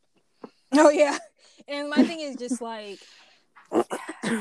[0.73, 1.17] oh yeah
[1.67, 2.99] and my thing is just like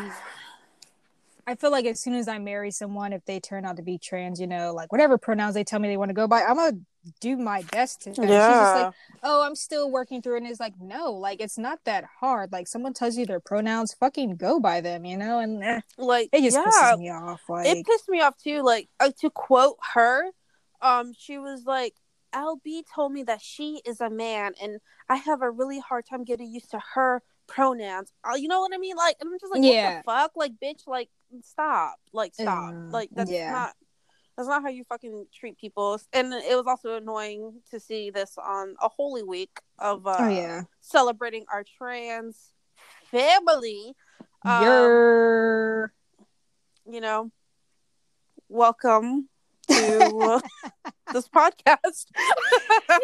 [1.46, 3.98] I feel like as soon as I marry someone, if they turn out to be
[3.98, 6.56] trans, you know, like whatever pronouns they tell me they want to go by, I'm
[6.56, 6.78] gonna
[7.20, 8.14] do my best to.
[8.14, 10.38] She's just like, oh, I'm still working through it.
[10.38, 12.50] And it's like, no, like it's not that hard.
[12.52, 15.38] Like someone tells you their pronouns, fucking go by them, you know?
[15.38, 17.40] And eh, like it just yeah pisses me off.
[17.48, 20.30] Like, it pissed me off too like uh, to quote her
[20.80, 21.94] um she was like
[22.34, 26.24] lb told me that she is a man and i have a really hard time
[26.24, 29.52] getting used to her pronouns uh, you know what i mean like and i'm just
[29.52, 29.96] like Yeah.
[29.96, 31.08] what the fuck like bitch like
[31.42, 33.50] stop like stop Mm, like that's yeah.
[33.50, 33.72] not
[34.36, 38.36] that's not how you fucking treat people and it was also annoying to see this
[38.38, 42.52] on a holy week of uh oh yeah, celebrating our trans
[43.10, 43.94] family
[44.44, 45.92] um, you're
[46.86, 47.30] you know,
[48.48, 49.28] welcome
[49.68, 50.40] to
[51.12, 52.06] this podcast.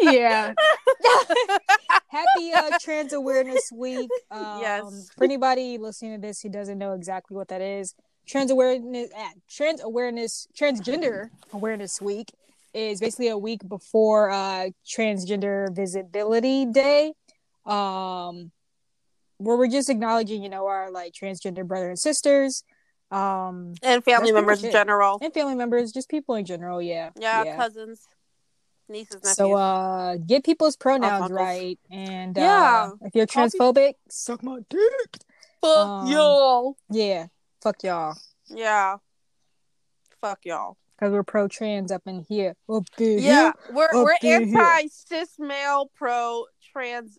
[0.02, 0.52] yeah.
[2.08, 4.10] Happy uh, Trans Awareness Week.
[4.30, 5.08] Um, Yes.
[5.16, 7.94] For anybody listening to this who doesn't know exactly what that is,
[8.30, 12.32] Trans Awareness, uh, Trans Awareness, Transgender Awareness Week
[12.72, 17.12] is basically a week before uh, Transgender Visibility Day,
[17.66, 18.52] um,
[19.38, 22.62] where we're just acknowledging, you know, our like transgender brother and sisters,
[23.10, 25.18] um, and family members in general.
[25.20, 26.80] and family members, just people in general.
[26.80, 27.10] Yeah.
[27.18, 28.06] Yeah, cousins,
[28.88, 29.34] nieces, nephews.
[29.34, 31.32] So uh get people's pronouns uncles.
[31.32, 32.90] right and Yeah.
[32.92, 35.18] uh if you're Call transphobic, suck my dick.
[35.60, 36.76] Fuck um, y'all.
[36.90, 37.26] Yeah.
[37.62, 38.16] Fuck y'all.
[38.48, 38.96] Yeah.
[40.20, 40.76] Fuck y'all.
[40.98, 42.54] Cause we're pro trans up in here.
[42.68, 42.84] Up.
[42.98, 46.44] Yeah, we're we're anti cis male, pro
[46.74, 47.18] trans,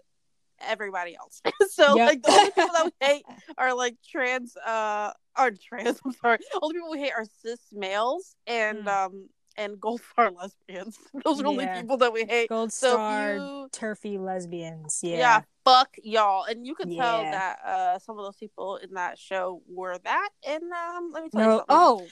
[0.62, 1.42] everybody else.
[1.72, 2.08] so Yep.
[2.08, 3.24] like the only people that we hate
[3.58, 6.00] are like trans, uh, are trans.
[6.06, 6.38] I'm sorry.
[6.62, 8.88] Only people we hate are cis males and Mm.
[9.06, 11.00] um and Gold Star lesbians.
[11.26, 12.50] Those are the only people that we hate.
[12.50, 15.00] Gold So star you- turfy lesbians.
[15.02, 15.18] Yeah.
[15.18, 15.42] Yeah.
[15.66, 16.44] Fuck y'all.
[16.46, 20.30] And you can tell that uh some of those people in that show were that.
[20.48, 21.66] And um, let me tell you something.
[21.70, 22.08] Oh,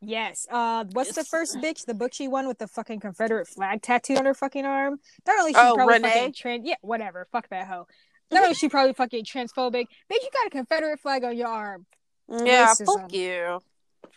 [0.00, 0.46] yes.
[0.50, 1.84] Uh, what's the first bitch?
[1.86, 4.98] The booksy one with the fucking Confederate flag tattooed on her fucking arm.
[5.26, 6.08] Not only she Oh, probably Renee?
[6.10, 6.62] fucking trans.
[6.66, 7.26] Yeah, whatever.
[7.32, 7.86] Fuck that hoe.
[8.30, 9.84] Not only she probably fucking transphobic.
[10.10, 11.86] Bitch, you got a Confederate flag on your arm.
[12.28, 12.86] yeah, racism.
[12.86, 13.60] fuck you.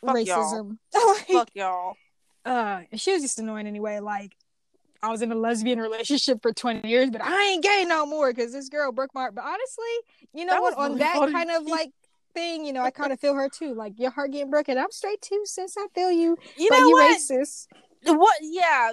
[0.06, 0.78] Fuck y'all.
[0.93, 1.28] Racism.
[1.34, 1.93] Fuck y'all.
[2.45, 4.00] uh, she was just annoying anyway.
[4.00, 4.32] Like,
[5.04, 8.34] I was in a lesbian relationship for 20 years, but I ain't gay no more
[8.34, 9.36] because this girl broke my heart.
[9.36, 10.78] But honestly, you know what?
[10.78, 11.32] On that funny.
[11.32, 11.92] kind of like
[12.34, 13.74] thing, you know, I kind of feel her too.
[13.74, 14.78] Like, your heart getting broken.
[14.78, 15.76] I'm straight too, sis.
[15.78, 16.38] I feel you.
[16.58, 17.18] You but know you what?
[17.18, 17.68] racist.
[18.06, 18.38] What?
[18.42, 18.92] Yeah.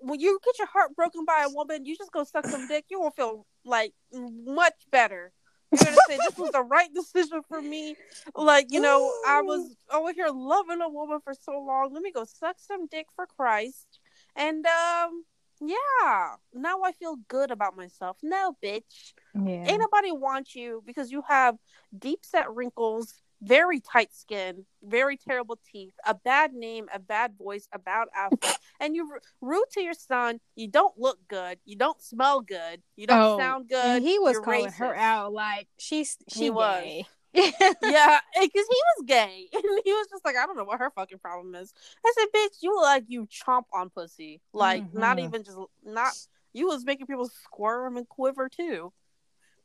[0.00, 2.86] When you get your heart broken by a woman, you just go suck some dick.
[2.90, 5.32] You will feel like much better.
[5.70, 7.94] You're gonna say this was the right decision for me.
[8.34, 11.92] Like you know, I was over here loving a woman for so long.
[11.92, 14.00] Let me go suck some dick for Christ.
[14.34, 15.24] And um,
[15.60, 16.34] yeah.
[16.54, 18.16] Now I feel good about myself.
[18.22, 19.12] No, bitch.
[19.34, 19.64] Yeah.
[19.68, 21.56] Ain't nobody want you because you have
[21.96, 27.68] deep set wrinkles, very tight skin, very terrible teeth, a bad name, a bad voice,
[27.72, 30.40] a bad outfit, and you r- rude to your son.
[30.56, 31.58] You don't look good.
[31.64, 32.82] You don't smell good.
[32.96, 34.02] You don't Oh, sound good.
[34.02, 36.84] he was calling her out like she's she He was.
[36.84, 37.06] gay.
[37.32, 37.50] Yeah,
[38.40, 41.18] because he was gay, and he was just like, I don't know what her fucking
[41.18, 41.72] problem is.
[42.04, 45.24] I said, bitch, you like you chomp on pussy, like not Mhm.
[45.24, 46.12] even just not.
[46.52, 48.92] You was making people squirm and quiver too.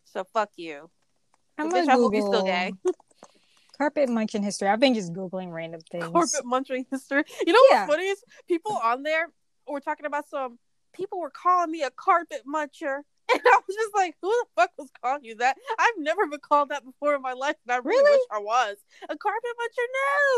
[0.03, 0.89] So fuck you.
[1.57, 2.73] I'm bitch, gonna I hope you still gay.
[3.77, 4.69] Carpet munching history.
[4.69, 6.11] I've been just googling random things.
[6.11, 7.23] Carpet munching history.
[7.45, 7.85] You know Yeah.
[7.87, 9.27] what's funny is people on there
[9.67, 10.59] were talking about some
[10.93, 12.99] people were calling me a carpet muncher.
[13.33, 15.57] And I was just like, who the fuck was calling you that?
[15.79, 18.11] I've never been called that before in my life, and I really, Really?
[18.11, 18.77] wish I was.
[19.09, 19.87] A carpet muncher?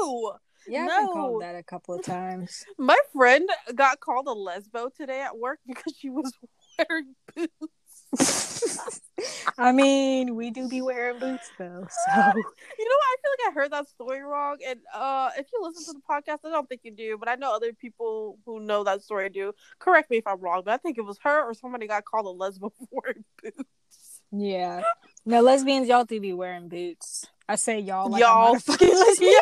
[0.01, 0.37] No.
[0.69, 2.65] Yeah, I've been called that a couple of times.
[2.77, 6.31] My friend got called a lesbo today at work because she was
[6.89, 7.73] wearing boots.
[9.57, 12.37] I mean, we do be wearing boots though, so You know what?
[12.39, 14.57] I feel like I heard that story wrong.
[14.67, 17.35] And uh if you listen to the podcast, I don't think you do, but I
[17.35, 19.53] know other people who know that story do.
[19.79, 22.25] Correct me if I'm wrong, but I think it was her or somebody got called
[22.27, 24.21] a lesbian for wearing boots.
[24.31, 24.83] yeah.
[25.25, 27.25] No, lesbians, y'all do be wearing boots.
[27.49, 28.53] I say y'all like Y'all.
[28.53, 29.33] I'm fucking lesbian.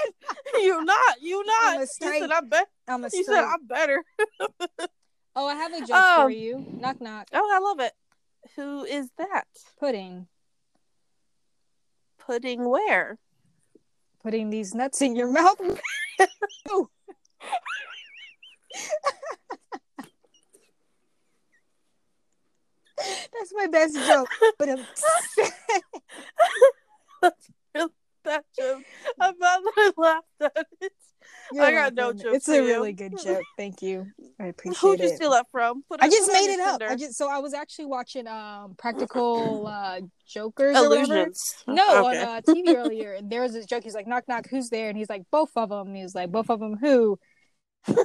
[0.56, 1.74] you not, you not.
[1.74, 2.66] I'm a You straight- said I'm better.
[2.88, 3.26] I'm a You straight.
[3.26, 4.04] said I'm better.
[5.36, 6.66] Oh, I have a joke Um, for you.
[6.80, 7.28] Knock knock.
[7.34, 7.92] Oh, I love it.
[8.56, 9.48] Who is that?
[9.80, 10.28] Pudding.
[12.18, 13.18] Pudding where?
[14.22, 15.60] Putting these nuts in your mouth.
[22.98, 24.30] That's my best joke.
[24.58, 24.86] But um,
[28.26, 28.84] That joke.
[29.18, 30.92] That I laughed at it.
[31.60, 32.66] I got no joke It's a you.
[32.66, 33.44] really good joke.
[33.58, 34.08] Thank you.
[34.40, 34.82] I appreciate it.
[34.82, 35.84] Who'd you steal that from?
[36.00, 36.82] I just made it up.
[36.82, 41.56] I just so I was actually watching um practical uh jokers illusions.
[41.68, 42.22] No, Okay.
[42.22, 43.84] on uh, TV earlier, and there was this joke.
[43.84, 46.16] He's like, "Knock, knock, who's there?" And he's like, "Both of them." And he was
[46.16, 47.18] like, "Both of them who?"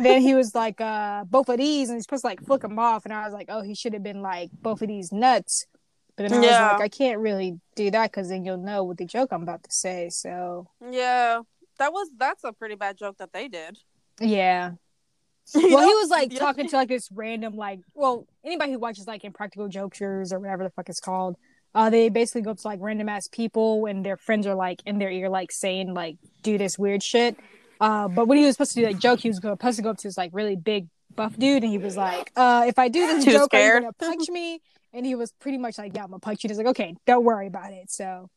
[0.00, 2.78] then he was like, "Uh, both of these," and he's supposed to like flick them
[2.78, 3.04] off.
[3.04, 5.66] And I was like, "Oh, he should have been like both of these nuts."
[6.20, 6.50] But then I Yeah.
[6.72, 9.42] was like, "I can't really do that because then you'll know what the joke I'm
[9.42, 11.40] about to say." So Yeah,
[11.78, 13.78] that was that's a pretty bad joke that they did.
[14.20, 14.72] yeah.
[15.54, 19.24] Well, he was like talking to like this random like well anybody who watches like
[19.24, 21.36] Impractical Jokers or whatever the fuck it's called.
[21.74, 24.82] Uh, they basically go up to like random ass people and their friends are like
[24.84, 27.34] in their ear like saying like do this weird shit.
[27.80, 29.88] Uh, but when he was supposed to do that joke, he was supposed to go
[29.88, 32.88] up to this like really big buff dude and he was like, uh, if I
[32.88, 34.60] do this Too joke, are you gonna punch me?
[34.92, 36.48] And he was pretty much like, yeah, I'm gonna punch you.
[36.48, 37.90] And he's like, okay, don't worry about it.
[37.90, 38.28] So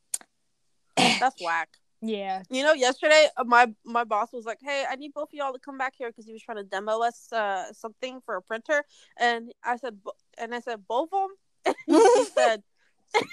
[0.98, 1.70] That's whack.
[2.02, 5.34] yeah, You know, yesterday uh, my my boss was like, "Hey, I need both of
[5.34, 8.36] y'all to come back here because he was trying to demo us uh, something for
[8.36, 8.84] a printer."
[9.18, 9.98] And I said,
[10.38, 11.30] and I said both of
[11.66, 11.76] them.
[11.88, 12.62] he said,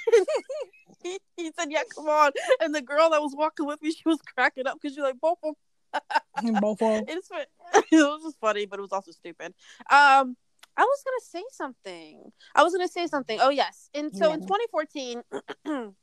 [1.03, 2.31] he, he said, "Yeah, come on."
[2.61, 5.21] And the girl that was walking with me, she was cracking up because she's like,
[5.21, 7.05] "Both of them." both of 'em.
[7.09, 7.35] It's fu-
[7.75, 9.53] it was just funny, but it was also stupid.
[9.91, 10.37] Um,
[10.77, 12.33] I was gonna say something.
[12.55, 13.39] I was gonna say something.
[13.41, 15.23] Oh yes, and so in 2014,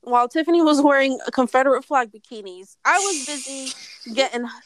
[0.00, 3.72] while Tiffany was wearing Confederate flag bikinis, I was busy
[4.14, 4.46] getting.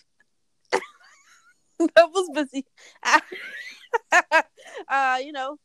[1.96, 2.64] I was busy,
[4.88, 5.58] uh, you know,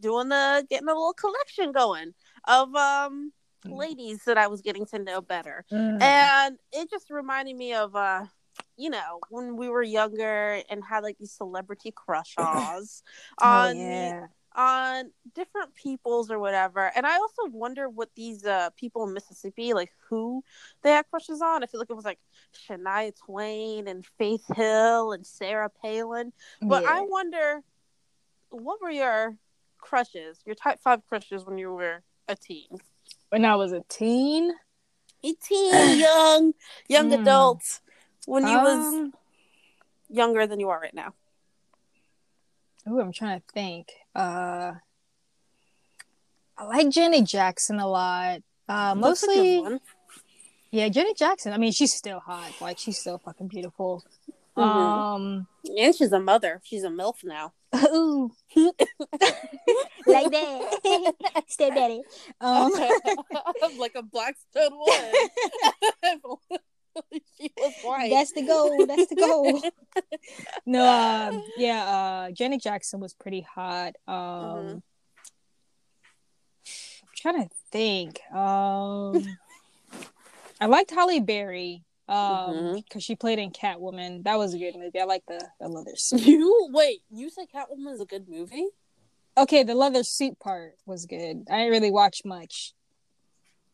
[0.00, 2.12] doing the getting a little collection going
[2.46, 3.32] of um
[3.66, 6.02] ladies that I was getting to know better Mm.
[6.02, 8.24] and it just reminded me of uh
[8.76, 13.02] you know when we were younger and had like these celebrity crushes
[13.40, 14.26] Oh, on yeah.
[14.56, 16.90] on different peoples or whatever.
[16.96, 20.42] And I also wonder what these uh people in Mississippi, like who
[20.82, 21.62] they had crushes on.
[21.62, 22.18] I feel like it was like
[22.54, 26.32] Shania Twain and Faith Hill and Sarah Palin.
[26.62, 26.90] But Yeah.
[26.90, 27.60] I wonder
[28.50, 29.36] what were your
[29.78, 32.68] crushes, your top five crushes when you were a teen?
[33.30, 34.52] when I was a teen,
[35.22, 36.54] A teen, young,
[36.88, 37.20] young Hmm.
[37.20, 37.80] adult.
[38.28, 39.14] When you was um,
[40.10, 41.14] younger than you are right now.
[42.86, 43.88] Ooh, I'm trying to think.
[44.14, 44.72] Uh,
[46.58, 48.42] I like Janet Jackson a lot.
[48.68, 49.80] Uh, That's a good mostly, one.
[50.70, 51.54] yeah, Janet Jackson.
[51.54, 52.52] I mean, she's still hot.
[52.60, 54.04] Like, she's still fucking beautiful.
[54.58, 54.62] Mhm.
[54.62, 55.46] Um,
[55.78, 56.60] And she's a mother.
[56.64, 57.54] She's a MILF now.
[57.76, 58.74] ooh, like
[60.30, 61.14] that,
[61.48, 62.02] stepdaddy.
[62.42, 62.72] Um,
[63.78, 65.14] like a Blackstone wood.
[67.40, 68.10] she was white.
[68.10, 68.86] that's the goal.
[68.86, 69.62] That's the goal.
[70.66, 73.94] no, uh, yeah, uh, Janet Jackson was pretty hot.
[74.06, 74.82] Um, Mhm.
[77.02, 78.20] I'm trying to think.
[78.32, 79.38] Um,
[80.60, 82.16] I liked Halle Berry um
[82.56, 82.84] Mhm.
[82.84, 84.24] because she played in Catwoman.
[84.24, 84.98] That was a good movie.
[85.00, 86.20] I like the the leather suit.
[86.26, 87.02] You wait.
[87.10, 88.66] You said Catwoman is a good movie.
[89.36, 91.46] Okay, the leather suit part was good.
[91.50, 92.72] I didn't really watch much.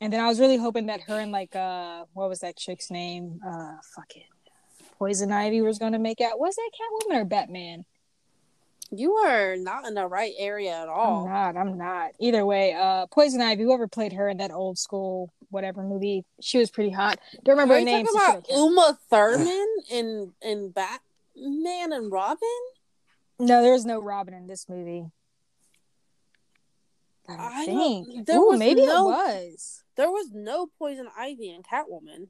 [0.01, 2.91] And then I was really hoping that her and like uh what was that chick's
[2.91, 3.41] name?
[3.47, 4.25] Uh fucking
[4.99, 6.39] Poison Ivy was gonna make out.
[6.39, 7.85] Was that Catwoman or Batman?
[8.91, 11.25] You are not in the right area at all.
[11.27, 11.57] I'm not.
[11.61, 12.11] I'm not.
[12.21, 16.59] Either way, uh, Poison Ivy, whoever played her in that old school whatever movie, she
[16.59, 17.19] was pretty hot.
[17.45, 18.05] Don't remember Are her name.
[18.07, 22.39] talking about Uma Thurman in in Batman and Robin?
[23.39, 25.07] no, there was no Robin in this movie.
[27.29, 28.29] I, don't I think.
[28.31, 29.84] Ooh, was maybe no- it was.
[29.97, 32.29] There was no Poison Ivy in Catwoman.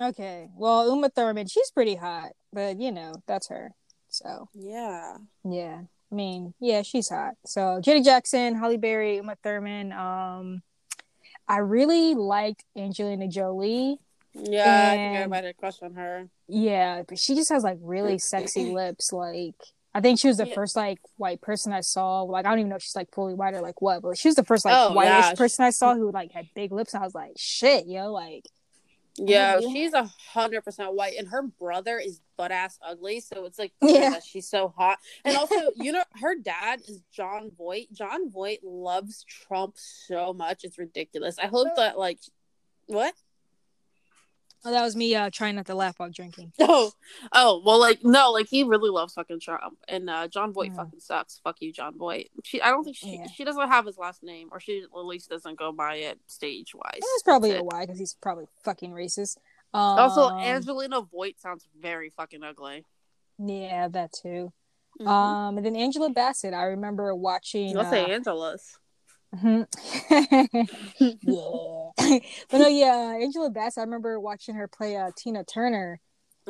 [0.00, 0.48] Okay.
[0.56, 3.72] Well, Uma Thurman, she's pretty hot, but you know, that's her.
[4.08, 5.18] So Yeah.
[5.44, 5.82] yeah.
[6.10, 7.34] I mean, yeah, she's hot.
[7.46, 9.92] So Jenny Jackson, Halle Berry, Uma Thurman.
[9.92, 10.62] Um,
[11.48, 13.98] I really liked Angelina Jolie.
[14.34, 16.28] Yeah, I think And- everybody had a crush on her.
[16.48, 19.12] Yeah, but she just has like really sexy lips.
[19.12, 19.56] Like
[19.94, 20.54] I think she was the Yeah.
[20.54, 22.22] first like white person I saw.
[22.22, 24.28] Like I don't even know if she's like fully white or like what, but she
[24.28, 25.34] was the first like Oh, whitish yeah.
[25.34, 26.94] person I saw who like had big lips.
[26.94, 28.44] And I was like, shit, yo, like
[29.18, 33.20] Yeah, she's a hundred percent white, and her brother is butt ass ugly.
[33.20, 34.18] So it's like Yeah.
[34.20, 34.98] she's so hot.
[35.26, 37.92] And also, you know, her dad is Jon Voight.
[37.92, 41.38] Jon Voight loves Trump so much; it's ridiculous.
[41.38, 42.18] I hope that like,
[42.86, 43.12] what?
[44.64, 46.52] Oh, that was me uh trying not to laugh while drinking.
[46.60, 46.92] Oh,
[47.32, 50.76] oh, well, like no, like he really loves fucking Trump, and uh, Jon Voight Mm.
[50.76, 51.40] fucking sucks.
[51.42, 52.30] Fuck you, Jon Voight.
[52.44, 53.26] She, I don't think she, Yeah.
[53.26, 56.74] she doesn't have his last name, or she at least doesn't go by it stage
[56.74, 56.92] wise.
[57.00, 59.36] That's probably a why because he's probably fucking racist.
[59.74, 62.84] Um, Also, Angelina Voight sounds very fucking ugly.
[63.38, 64.52] yeah, that too.
[65.00, 65.06] Mhm.
[65.08, 66.52] Um, and then Angela Bassett.
[66.54, 67.74] I remember watching.
[67.74, 68.78] Let's say uh, Angela's.
[69.34, 69.66] Mhm.
[71.26, 71.38] yeah.
[72.50, 76.00] but no, yeah, Angela Bass, I remember watching her play uh, Tina Turner,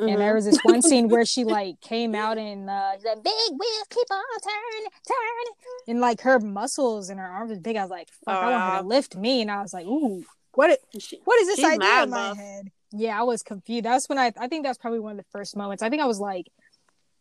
[0.07, 0.19] and Mm-hmm.
[0.19, 3.33] there was this one scene where she like came out and uh, she's like, "Big
[3.51, 5.53] wheels keep on turning, turning,"
[5.87, 7.75] and like her muscles and her arms was big.
[7.77, 9.85] I was like, "Fuck, I want her Uh, to lift me," and I was like,
[9.85, 10.77] "Ooh, what?
[11.25, 13.85] What is this idea mad in my head?" Yeah, I was confused.
[13.85, 15.83] That's when I I think that's probably one of the first moments.
[15.83, 16.47] I think I was like,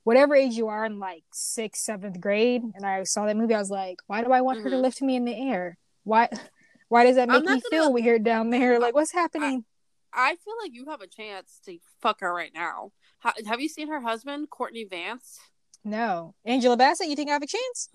[0.04, 3.54] whatever age you are in like sixth, seventh grade, and I saw that movie.
[3.54, 4.82] I was like, why do I want her to Mhm.
[4.82, 5.78] lift me in the air?
[6.04, 6.28] Why?
[6.88, 8.78] Why does that make me gonna- feel weird down there?
[8.78, 9.64] Like, what's happening?
[10.12, 12.92] I feel like you have a chance to fuck her right now.
[13.20, 15.38] Ha- have you seen her husband, Courtney Vance?
[15.84, 17.08] no, Angela Bassett.
[17.08, 17.88] You think I have a chance?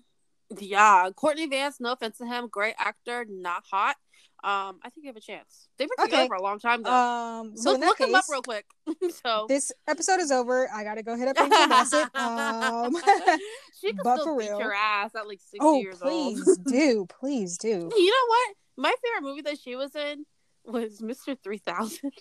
[0.58, 1.78] Yeah, Courtney Vance.
[1.78, 3.96] No offense to him, great actor, not hot.
[4.44, 5.68] Um, I think you have a chance.
[5.76, 6.28] They've been together Okay.
[6.28, 6.92] for a long time though.
[6.92, 8.66] Um, so look look case, him up real quick.
[9.24, 10.70] so this episode is over.
[10.72, 12.14] I gotta go hit up Angela Bassett.
[12.14, 12.94] Um,
[13.80, 14.60] she could but still for beat real.
[14.60, 16.36] your ass at like sixty oh, years old.
[16.36, 17.68] please do, please do.
[17.68, 18.54] You know what?
[18.76, 20.24] My favorite movie that she was in
[20.64, 21.36] was Mr.
[21.42, 22.12] 3000.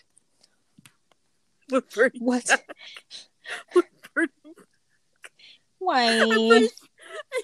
[1.69, 2.63] With What?
[5.79, 6.25] Why?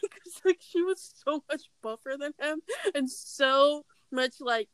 [0.01, 2.61] Because like she was so much buffer than him
[2.95, 4.69] and so much like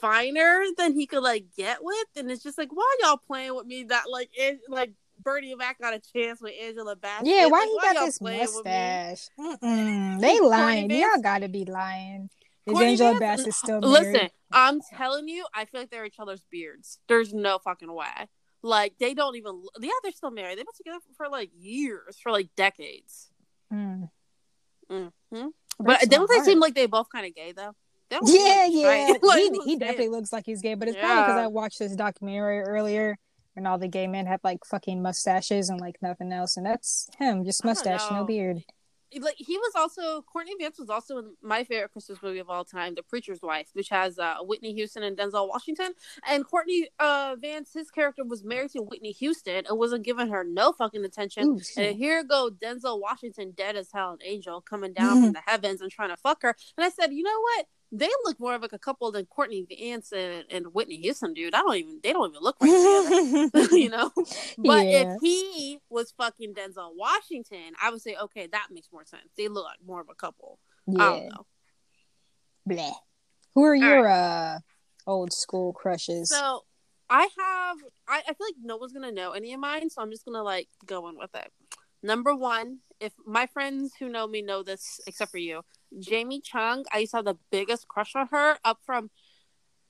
[0.00, 2.06] finer than he could like get with.
[2.16, 4.92] And it's just like, why y'all playing with me that like An- like
[5.22, 7.26] Bernie Mac got a chance with Angela Bassett?
[7.26, 8.70] Yeah, why Like, he got this playing with me?
[8.70, 9.28] mustache?
[10.20, 10.88] They lying.
[10.88, 11.00] Vance?
[11.14, 12.30] Y'all gotta be lying.
[12.66, 14.12] Is Courtney Angela Vance- Bassett still married?
[14.12, 16.98] Listen, I'm telling you, I feel like they're each other's beards.
[17.08, 18.06] There's no fucking way.
[18.62, 19.62] Like they don't even.
[19.80, 20.58] Yeah, they're still married.
[20.58, 23.30] They've been together for like years, for like decades.
[23.72, 24.08] Mm.
[24.90, 25.46] hmm
[25.78, 27.74] But don't they seem like they both kind of gay though?
[28.10, 29.12] They Yeah, yeah.
[29.22, 30.10] Like, he he definitely it.
[30.10, 33.18] looks like he's gay, but it's probably because I watched this documentary earlier
[33.58, 37.08] and all the gay men have like fucking mustaches and like nothing else, and that's
[37.18, 38.62] him, just mustache, no beard.
[39.20, 42.64] like he was also Courtney Vance was also in my favorite Christmas movie of all
[42.64, 45.92] time, The Preacher's Wife, which has uh, Whitney Houston and Denzel Washington.
[46.26, 50.44] And Courtney uh, Vance, his character was married to Whitney Houston and wasn't giving her
[50.44, 51.48] no fucking attention.
[51.48, 55.42] Ooh, and here go Denzel Washington, dead as hell, an angel coming down from the
[55.46, 56.54] heavens and trying to fuck her.
[56.76, 57.66] And I said, you know what?
[57.90, 61.54] They look more of like a couple than Courtney Vance and, and Whitney Houston, dude.
[61.54, 64.10] I don't even they don't even look right together, you know.
[64.58, 65.14] But Yeah.
[65.14, 69.28] if he was fucking Denzel Washington, I would say, okay, that makes more sense.
[69.36, 70.58] They look like more of a couple.
[70.88, 71.10] I yeah.
[71.10, 71.46] don't know.
[72.68, 72.94] Bleh.
[73.54, 74.58] Who are your uh
[75.06, 76.28] old school crushes?
[76.28, 76.64] So
[77.08, 80.10] I have I, I feel like no one's gonna know any of mine, so I'm
[80.10, 81.50] just gonna like go on with it.
[82.02, 85.62] Number one, if my friends who know me know this, except for you,
[85.98, 89.10] Jamie Chung, I used to have the biggest crush on her up from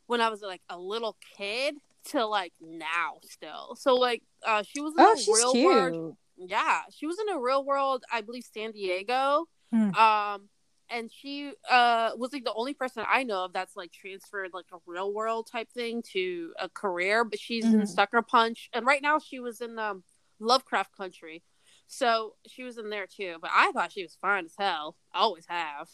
[0.07, 1.76] when I was like a little kid
[2.11, 3.76] to like now still.
[3.76, 5.66] So like uh she was in oh, a she's real cute.
[5.66, 9.46] world yeah, she was in a real world, I believe San Diego.
[9.72, 9.94] Hmm.
[9.94, 10.49] Um
[10.90, 14.66] and she uh was like the only person I know of that's like transferred like
[14.72, 17.88] a real world type thing to a career, but she's in Mhm.
[17.88, 20.05] Sucker Punch and right now she was in um
[20.40, 21.42] Lovecraft Country.
[21.89, 24.97] So she was in there too, but I thought she was fine as hell.
[25.12, 25.89] I always have.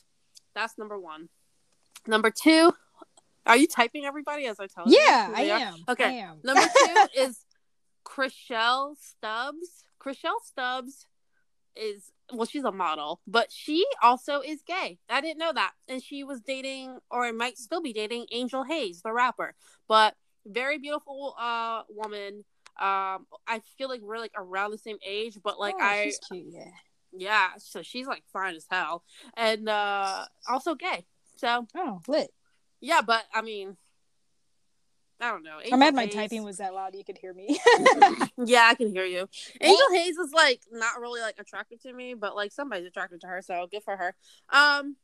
[0.54, 1.28] That's number 1.
[2.06, 2.72] Number 2,
[3.46, 4.98] are you typing everybody as I tell you?
[4.98, 5.58] Yeah, I are?
[5.58, 5.84] am.
[5.88, 6.04] Okay.
[6.04, 6.40] I am.
[6.42, 7.44] Number two is
[8.04, 9.84] Chriselle Stubbs.
[10.00, 11.06] Chriselle Stubbs
[11.76, 14.98] is well, she's a model, but she also is gay.
[15.10, 19.02] I didn't know that, and she was dating, or might still be dating, Angel Haze,
[19.02, 19.54] the rapper.
[19.88, 20.14] But
[20.46, 22.44] very beautiful uh woman.
[22.80, 26.46] Um, I feel like we're like around the same age, but like Oh, I, cute,
[26.50, 26.64] yeah.
[27.12, 27.48] yeah.
[27.58, 29.04] So she's like fine as hell,
[29.36, 31.06] and uh also gay.
[31.36, 32.30] So Oh, lit.
[32.80, 33.76] yeah, but I mean.
[35.20, 35.58] I don't know.
[35.58, 37.58] I'm Angel mad my Hayes- typing was that loud you could hear me.
[38.44, 39.28] Yeah, I can hear you.
[39.60, 43.28] Angel Haze is like not really like attractive to me, but like somebody's attracted to
[43.28, 44.14] her, so good for her.
[44.52, 44.96] Um,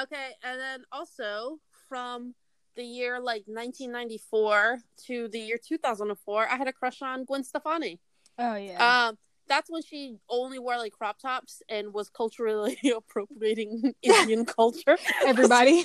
[0.00, 1.58] okay, and then also
[1.88, 2.34] from
[2.76, 7.98] the year like 1994 to the year 2004, I had a crush on Gwen Stefani.
[8.38, 9.06] oh yeah.
[9.08, 9.18] Um,
[9.48, 14.98] that's when she only wore like crop tops and was culturally appropriating Indian culture.
[15.24, 15.84] Everybody.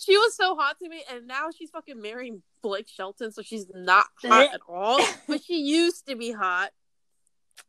[0.00, 3.66] she was so hot to me, and now she's fucking marrying Blake Shelton, so she's
[3.74, 5.00] not hot at all.
[5.28, 6.70] But she used to be hot.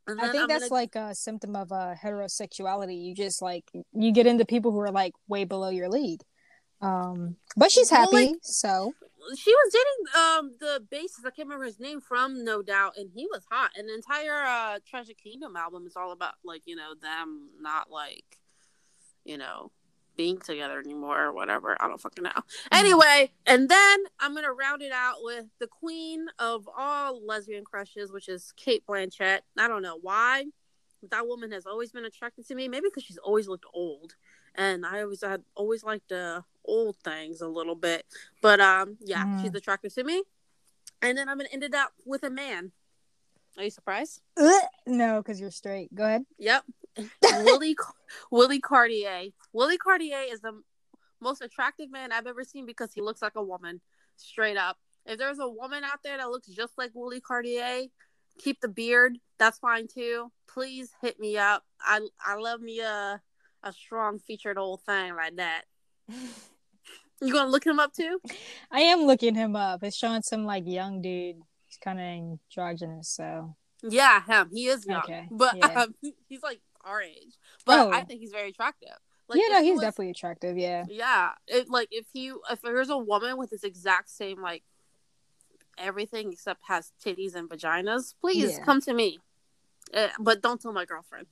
[0.06, 3.02] I think I'm that's gonna- like a symptom of uh, heterosexuality.
[3.02, 6.22] You just like you get into people who are like way below your league.
[6.80, 8.94] Um, but she's Well, happy, like- so
[9.36, 11.26] she was dating um the bassist.
[11.26, 13.72] I can't remember his name from No Doubt, and he was hot.
[13.76, 17.90] And the entire uh Tragic Kingdom album is all about like you know them not
[17.90, 18.38] like
[19.24, 19.70] you know
[20.16, 21.76] being together anymore or whatever.
[21.80, 22.30] I don't fucking know.
[22.72, 28.12] Anyway, and then I'm gonna round it out with the queen of all lesbian crushes,
[28.12, 29.40] which is Cate Blanchett.
[29.58, 30.46] I don't know why.
[31.10, 32.66] That woman has always been attracted to me.
[32.68, 34.14] Maybe because she's always looked old,
[34.54, 38.04] and I always had always liked uh, old things a little bit.
[38.42, 39.42] But um, yeah, Mm.
[39.42, 40.22] she's attractive to me.
[41.02, 42.72] And then I'm gonna end it up with a man.
[43.56, 44.20] Are you surprised?
[44.86, 45.92] no, because you're straight.
[45.94, 46.24] Go ahead.
[46.38, 46.64] Yep.
[47.22, 47.76] Willy
[48.30, 49.30] Willy Cartier.
[49.52, 50.60] Willy Cartier is the
[51.20, 53.80] most attractive man I've ever seen because he looks like a woman,
[54.16, 54.76] straight up.
[55.06, 57.86] If there's a woman out there that looks just like Willy Cartier,
[58.38, 59.18] keep the beard.
[59.38, 60.30] That's fine too.
[60.46, 61.64] Please hit me up.
[61.80, 63.20] I I love me a
[63.64, 65.62] a strong featured old thing like that.
[67.20, 68.20] You gonna look him up too?
[68.70, 69.82] I am looking him up.
[69.82, 71.36] It's showing some like young dude.
[71.66, 74.50] He's kind of androgynous, so Yeah, him.
[74.52, 75.66] He is young, Okay, but yeah.
[75.82, 75.94] um,
[76.28, 77.34] he's like our age.
[77.66, 77.90] But Oh.
[77.90, 78.90] I think he's very attractive.
[79.28, 80.56] Like, yeah, no, he he's was- definitely attractive.
[80.56, 84.62] Yeah, Yeah, it like if he if there's a woman with this exact same like
[85.76, 88.64] everything except has titties and vaginas, please Yeah.
[88.64, 89.18] come to me.
[89.94, 91.26] Uh, but don't tell my girlfriend.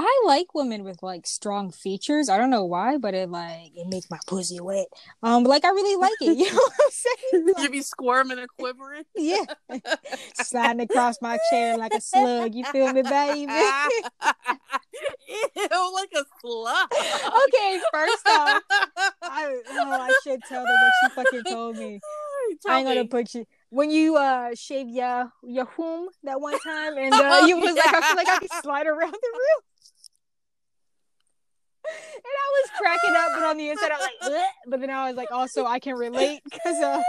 [0.00, 2.28] I like women with like strong features.
[2.28, 4.86] I don't know why, but it like it makes my pussy wet.
[5.24, 6.38] Um, like I really like it.
[6.38, 7.54] You know what I'm saying?
[7.64, 9.02] you be squirming and quivering.
[9.16, 9.44] yeah,
[10.34, 12.54] sliding across my chair like a slug.
[12.54, 13.52] You feel me, baby?
[15.56, 16.88] Ew, like a slug.
[16.92, 18.62] okay, first off,
[19.22, 21.98] I oh I should tell them what you fucking told me.
[22.62, 23.08] Tell I ain't gonna me.
[23.08, 27.58] put you when you uh shave your your whom that one time and uh, you
[27.58, 29.62] was like I feel like I can slide around the room.
[32.14, 34.90] And I was cracking up, but on the inside I was like, "Bleh." but then
[34.90, 37.02] I was like, also I can relate because uh,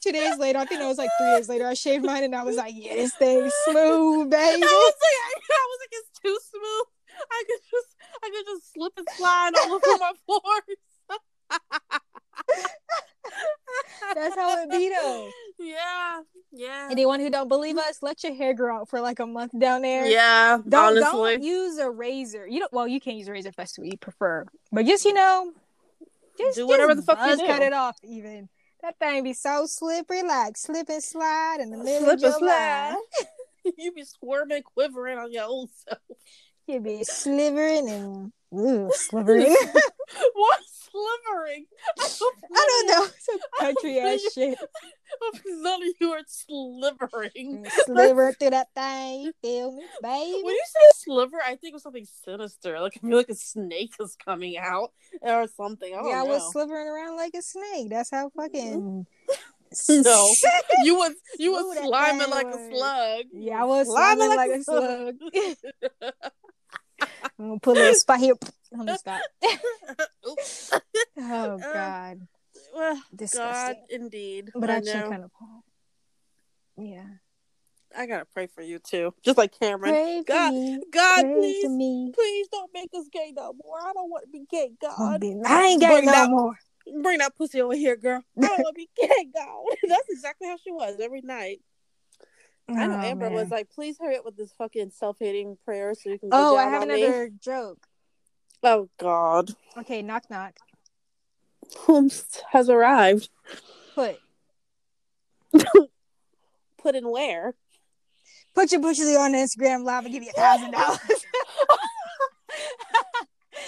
[0.00, 2.34] two days later, I think it was like three days later, I shaved mine and
[2.34, 4.62] I was like, yeah, this thing's smooth, baby.
[4.62, 6.86] I was like, I was like, it's too smooth.
[7.30, 12.00] I could just, I could just slip and slide all over my floors.
[14.14, 15.30] That's how it be though.
[15.58, 16.20] Yeah.
[16.52, 16.88] Yeah.
[16.90, 19.82] Anyone who don't believe us, let your hair grow out for like a month down
[19.82, 20.06] there.
[20.06, 20.58] Yeah.
[20.68, 21.34] Don't honestly.
[21.34, 22.46] don't use a razor.
[22.46, 22.72] You don't.
[22.72, 24.46] Well, you can't use a razor if that's what you prefer.
[24.72, 25.52] But just you know,
[26.38, 27.96] just Do whatever just the fuck you buzz cut it off.
[28.02, 28.48] Even
[28.82, 32.30] that thing be so slippery, like slip and slide in the middle Slip of your
[32.30, 32.96] and slide.
[33.18, 33.26] slide.
[33.78, 36.00] you be squirming, quivering on your own self.
[36.66, 39.54] You be slivering and ooh, slivering.
[40.34, 40.60] what
[40.90, 41.66] slivering?
[41.98, 42.08] I
[42.54, 43.06] I don't know.
[43.18, 44.58] Some country ass shit.
[45.46, 47.64] None of you are slivering.
[47.64, 49.32] Mm, sliver through that thing.
[49.42, 50.40] Feel me, baby?
[50.42, 52.80] When you say sliver, I think of something sinister.
[52.80, 55.94] Like I feel like a snake is coming out or something.
[55.94, 57.90] I Yeah, I was slivering around like a snake.
[57.90, 58.80] That's how fucking.
[58.80, 59.34] Mm-hmm.
[59.88, 60.28] No.
[60.82, 63.26] you was you was that sliming like a slug.
[63.32, 65.14] Yeah, I was Sliming sliming like a slug.
[67.38, 68.34] I'm gonna put a little spot here.
[68.72, 69.20] I'm gonna stop.
[70.30, 70.70] Oops.
[71.22, 72.26] Oh Uh, God,
[72.74, 73.76] well, God, disgusting.
[73.90, 74.50] indeed.
[74.54, 75.08] But I actually, know.
[75.10, 75.30] kind of.
[76.78, 77.04] Yeah.
[77.96, 79.92] I gotta pray for you too, just like Cameron.
[79.92, 80.52] Pray God.
[80.92, 83.78] God, Pray please, please don't make us gay no more.
[83.80, 85.22] I don't want to be gay, God.
[85.44, 86.56] I ain't got Bring no that- more.
[87.02, 88.22] Bring that pussy over here, girl.
[88.38, 89.64] I don't want to be gay, God.
[89.88, 91.60] That's exactly how she was every night.
[92.76, 93.34] I know Oh, Amber man.
[93.34, 96.28] was like, please hurry up with this fucking self-hating prayer so you can.
[96.30, 97.86] Go Oh, I have on me." another joke.
[98.62, 100.56] Oh God, Okay, knock knock.
[101.78, 103.28] Holmes has arrived.
[103.94, 104.18] Put
[106.78, 107.54] Put in where?
[108.54, 111.00] put your bushes on Instagram live and give you a thousand dollars.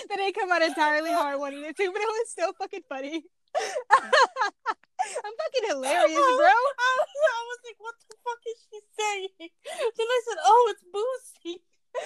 [0.08, 3.22] That didn't come out entirely hard one it to, but it was still fucking funny.
[5.24, 6.52] I'm fucking hilarious, bro.
[6.52, 9.28] I, I was like, what the fuck is she saying?
[9.38, 11.60] Then I said, oh, it's Boosie.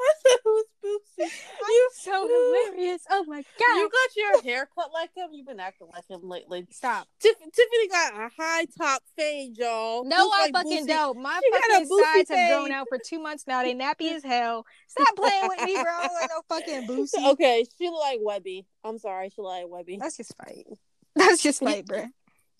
[0.00, 1.30] I said, who's Boosie?
[1.68, 3.02] You So hilarious.
[3.10, 3.76] Oh my god.
[3.76, 5.28] You got your hair cut like him.
[5.32, 6.66] You've been acting like him lately.
[6.70, 7.06] Stop.
[7.20, 10.04] Tiff- Tiffany got a high top fade, y'all.
[10.04, 10.88] No, Looks I like fucking Boosie.
[10.88, 11.20] don't.
[11.22, 13.62] My She fucking sides have grown out for two months now.
[13.62, 14.64] They nappy as hell.
[14.88, 16.02] Stop playing with me, bro.
[16.02, 17.32] Ain't no fucking boosie.
[17.32, 18.66] Okay, she like Webby.
[18.82, 19.98] I'm sorry, she like Webby.
[20.00, 20.64] That's just fight.
[21.16, 22.04] That's just fight, bro.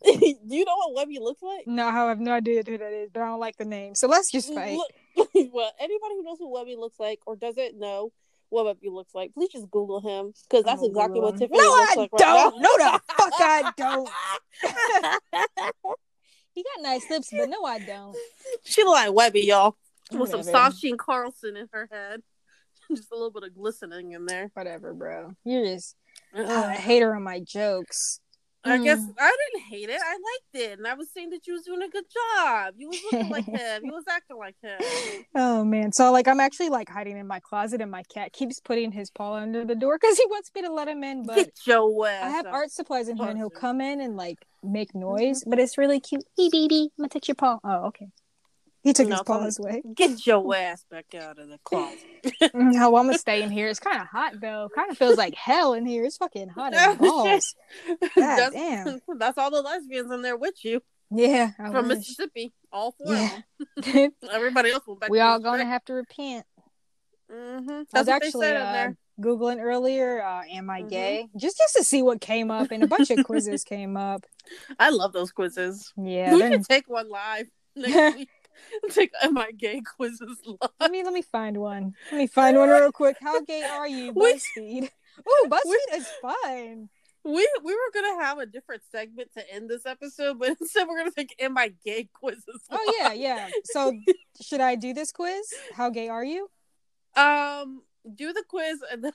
[0.05, 1.67] you know what Webby looks like?
[1.67, 3.95] No, I have no idea who that is, but I don't like the name.
[3.95, 4.79] So let's just fight.
[5.53, 8.11] Well, anybody who knows who Webby looks like or doesn't know
[8.49, 11.39] what Webby looks like, please just Google him because that's exactly Google what him.
[11.41, 12.53] Tiffany No, looks I like don't.
[12.55, 14.09] right No, the fuck I don't.
[16.53, 18.17] He got nice lips, but no, I don't.
[18.65, 19.77] she look like Webby, y'all,
[20.13, 20.59] with some Whatever.
[20.59, 22.23] SoftSheen-Carson in her head,
[22.91, 24.51] just a little bit of glistening in there.
[24.55, 25.33] Whatever, bro.
[25.45, 25.95] You're just
[26.35, 26.71] a Ugh.
[26.77, 28.21] hater on my jokes.
[28.63, 29.15] I guess Mm.
[29.19, 30.01] I didn't hate it.
[30.05, 32.75] I liked it, and I was saying that you was doing a good job.
[32.77, 33.83] You was looking like him.
[33.85, 35.25] You was acting like him.
[35.35, 38.61] Oh man, so like I'm actually like hiding in my closet, and my cat keeps
[38.61, 41.23] putting his paw under the door because he wants me to let him in.
[41.25, 42.25] But Get your ass.
[42.25, 42.53] I have out.
[42.53, 46.01] art supplies in here, and he'll come in and like make noise, but it's really
[46.01, 46.25] cute.
[46.37, 47.59] Hey, baby, I'm gonna touch your paw.
[47.65, 48.09] Oh, okay.
[48.83, 49.83] He took No, his paws away.
[49.95, 51.99] Get your ass back out of the closet.
[52.75, 53.69] How I'm gonna stay in here.
[53.69, 54.71] It's kind of hot though.
[54.75, 56.05] Kind of feels like hell in here.
[56.05, 57.55] It's fucking hot as balls.
[57.89, 59.01] God that's, damn.
[59.19, 61.99] that's all the lesbians in there with you Yeah, I from wish.
[61.99, 62.53] Mississippi.
[62.73, 63.39] All four Yeah.
[63.77, 64.13] of them.
[64.31, 65.11] Everybody else went back.
[65.11, 65.69] we all gonna strip.
[65.69, 66.47] have to repent.
[67.31, 67.83] Mm-hmm.
[67.95, 68.97] I was actually they said in uh, there.
[69.21, 70.23] googling earlier.
[70.23, 70.89] Uh, am I Mhm.
[70.91, 71.29] gay?
[71.37, 74.25] Just just to see what came up, and a bunch of quizzes came up.
[74.79, 75.93] I love those quizzes.
[75.97, 78.29] Yeah, we should take one live next week.
[78.91, 80.71] Take am I gay quizzes live.
[80.79, 81.95] let me let me find one.
[82.11, 83.17] Let me find one real quick.
[83.21, 84.91] How gay are you, BuzzFeed?
[85.27, 86.89] Oh, BuzzFeed is fun.
[87.25, 90.99] We we were gonna have a different segment to end this episode, but instead we're
[90.99, 92.63] gonna take am I gay quizzes.
[92.71, 93.49] Oh yeah, yeah.
[93.65, 93.93] So
[94.41, 95.53] should I do this quiz?
[95.75, 96.51] How gay are you?
[97.17, 97.83] Um,
[98.15, 99.13] do the quiz and then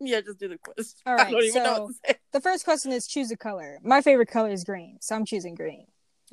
[0.00, 0.96] yeah, just do the quiz.
[1.06, 1.28] All right.
[1.28, 2.18] I don't even know so- what to say.
[2.32, 3.78] The first question is choose a color.
[3.82, 5.86] My favorite color is green, so I'm choosing green.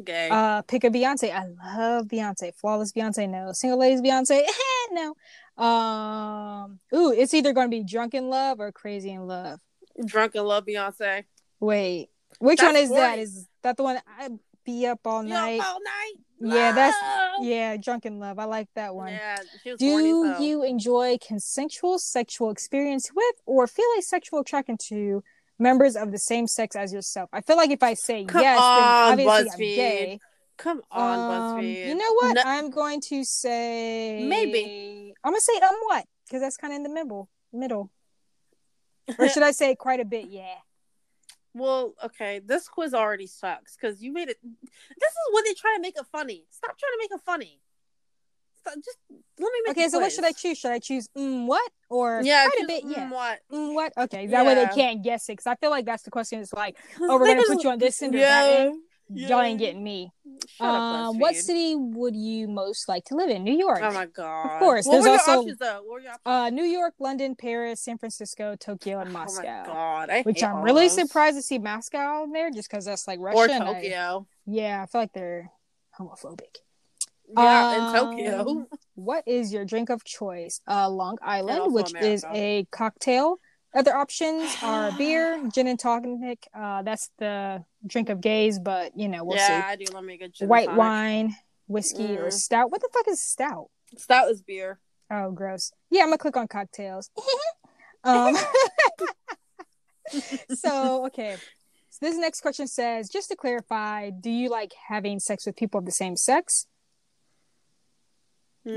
[0.04, 0.30] Gay.
[0.32, 1.34] Uh, pick a Beyonce.
[1.34, 1.46] I
[1.78, 2.54] love Beyonce.
[2.56, 3.30] Flawless Beyonce.
[3.30, 3.52] No.
[3.52, 4.44] Single ladies Beyonce.
[4.92, 5.14] no.
[5.64, 6.80] Um.
[6.96, 9.60] Ooh, it's either going to be drunk in love or crazy in love.
[10.06, 11.26] Drunk and love Beyonce.
[11.60, 13.06] Wait, which That's one is that?
[13.08, 13.22] sporty.
[13.24, 14.30] Is that the one I
[14.66, 15.60] be up all You night?
[15.60, 16.14] up all night.
[16.42, 16.96] Yeah, that's-
[17.42, 18.40] Yeah, drunk in love.
[18.40, 19.12] I like that one.
[19.12, 19.36] Yeah,
[19.66, 19.78] horny,
[20.12, 20.42] Do so.
[20.42, 25.22] you enjoy consensual sexual experience with or feel a sexual attraction to
[25.60, 27.30] members of the same sex as yourself?
[27.34, 30.20] I feel like if I say Come yes, on, then obviously I'm gay.
[30.58, 31.88] Come on, Um, BuzzFeed.
[31.88, 32.34] You know what?
[32.34, 35.14] No- I'm going to say Maybe.
[35.24, 37.30] I'm gonna say um what because that's kind of in the middle.
[37.54, 37.92] Middle.
[39.18, 40.28] Or should I say quite a bit?
[40.30, 40.56] Yeah.
[41.56, 44.38] well, okay, this quiz already sucks because you made it.
[44.44, 46.46] This is when they try to make it funny.
[46.52, 47.60] Stop trying to make it funny.
[48.76, 49.78] Just let me make.
[49.78, 50.58] Okay, so what should I choose?
[50.58, 52.84] Should I choose mm what or Yeah, quite a bit?
[52.86, 53.10] mm, Yeah.
[53.12, 53.40] What?
[53.52, 53.94] Mm, what?
[53.98, 55.34] Okay, that way they can't guess it.
[55.34, 56.40] Because I feel like that's the question.
[56.40, 58.82] It's like, oh, we're gonna put you on this end or that end.
[59.12, 60.12] Y'all ain't getting me.
[60.60, 63.44] Um, what city would you most like to live in?
[63.44, 63.80] New York.
[63.82, 64.46] Oh my god!
[64.54, 65.82] Of course, What there's also- options though?
[65.84, 66.22] What were your options?
[66.28, 69.42] uh, New York, London, Paris, San Francisco, Tokyo, and Moscow.
[69.42, 70.10] Oh my god!
[70.12, 70.96] I Which I'm all really those.
[70.96, 73.38] surprised to see Moscow on there, just because that's like Russia.
[73.40, 74.28] Or and I- Tokyo.
[74.46, 75.52] yeah, I feel like they're
[76.00, 76.58] homophobic.
[77.36, 78.68] Yeah, in Um, Tokyo.
[78.96, 80.62] What is your drink of choice?
[80.68, 83.38] Uh, Long Island, which is a cocktail.
[83.74, 86.48] Other options are beer, gin and tonic.
[86.54, 89.54] Uh, that's the drink of gays, but you know we'll see.
[89.54, 91.36] yeah, I do love me a good gin White wine,
[91.68, 92.34] whiskey, or Mm.
[92.34, 92.72] stout.
[92.72, 93.70] What the fuck is stout?
[93.98, 94.80] Stout is beer.
[95.12, 95.72] Oh, gross.
[95.90, 97.10] Yeah, I'm gonna click on cocktails.
[98.04, 98.36] um,
[100.56, 101.38] so okay.
[101.92, 105.80] So this next question says, just to clarify, do you like having sex with people
[105.80, 106.66] of the same sex?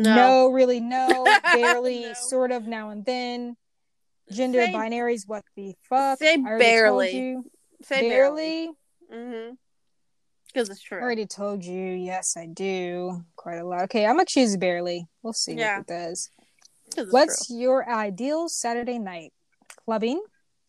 [0.01, 0.49] No.
[0.49, 2.13] really, no, barely, No.
[2.15, 3.57] sort of, now and then.
[4.31, 6.19] Gender Say- binaries, what the fuck?
[6.19, 7.17] say I already told barely.
[7.17, 7.45] you.
[7.83, 8.71] Say barely.
[9.13, 9.55] Mm-hmm.
[10.47, 10.99] Because it's true.
[10.99, 11.83] I already told you.
[11.93, 13.25] Yes, I do.
[13.37, 13.83] Quite a lot.
[13.85, 15.07] Okay, I'm gonna choose barely.
[15.23, 15.79] We'll see Yeah.
[15.79, 16.31] what it does.
[17.11, 19.33] What's your ideal Saturday night?
[19.85, 20.23] Clubbing,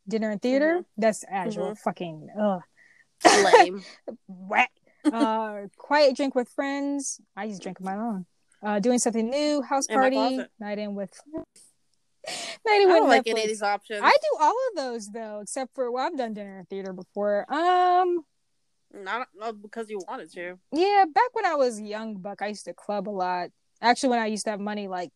[0.08, 0.76] dinner and theater.
[0.80, 1.02] Mm-hmm.
[1.02, 2.62] That's actual fucking ugh.
[3.26, 3.44] true.
[3.58, 3.84] lame?
[4.28, 4.72] Whack.
[5.06, 7.20] uh, quiet drink with friends.
[7.36, 8.26] I just drink on my own.
[8.64, 9.62] Uh, doing something new.
[9.62, 10.40] House In party.
[10.60, 11.12] Night in with.
[11.34, 13.30] night in with don't like Netflix.
[13.32, 14.00] any of these options.
[14.02, 17.46] I do all of those though, except for well, I've done dinner and theater before.
[17.54, 18.24] Um,
[18.94, 20.58] Not, not because you wanted to.
[20.72, 23.50] yeah, back when I was young, buck, I used to club a lot.
[23.82, 25.12] Actually, when I used to have money, like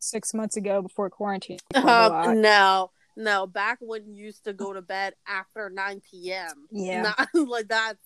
[0.00, 1.58] six months ago before quarantine.
[1.74, 2.26] I clubbed a lot.
[2.28, 3.46] Um, no, no.
[3.46, 6.66] Back when you used to go to bed after 9 p.m.
[6.70, 7.02] Yeah.
[7.02, 7.98] Not, like that's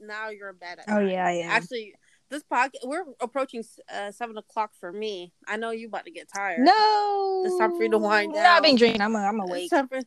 [0.00, 0.80] now you're in bed.
[0.80, 1.10] At Oh nine.
[1.10, 1.46] yeah, yeah.
[1.50, 1.94] Actually,
[2.30, 3.62] this podcast we're approaching
[3.92, 5.32] uh, seven o'clock for me.
[5.46, 6.60] I know you about to get tired.
[6.60, 8.62] no, It's time for you to wind No, I've down.
[8.62, 9.00] been drinking.
[9.02, 9.70] I'm, I'm awake.
[9.70, 10.00] for-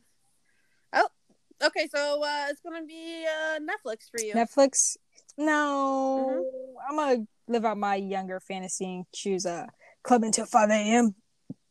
[0.92, 1.08] Oh,
[1.62, 1.88] okay.
[1.94, 4.34] So uh, it's gonna be uh, Netflix for you.
[4.34, 4.96] Netflix.
[5.38, 6.76] No, Mm-hmm.
[6.90, 9.68] I'm gonna live out my younger fantasy and choose a
[10.02, 11.14] club until five a.m.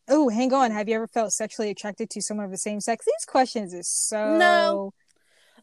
[0.08, 0.72] Oh, hang on.
[0.72, 3.06] Have you ever felt sexually attracted to someone of the same sex?
[3.06, 4.38] These questions is so.
[4.38, 4.94] No.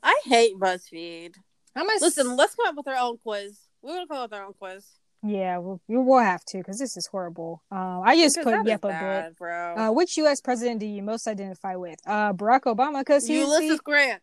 [0.03, 1.35] I hate BuzzFeed.
[1.75, 3.59] I'm gonna Listen, let's come up with our own quiz.
[3.87, 4.85] We're gonna come up with our own quiz.
[5.23, 7.63] Yeah, we'll, we'll have to because this is horrible.
[7.71, 8.89] Um, I just Because put yep a
[9.29, 9.39] bit.
[9.39, 9.75] bro.
[9.77, 10.41] Uh, which U.S.
[10.41, 11.99] president do you most identify with?
[12.07, 14.23] Uh, Barack Obama, because he's Ulysses Grant.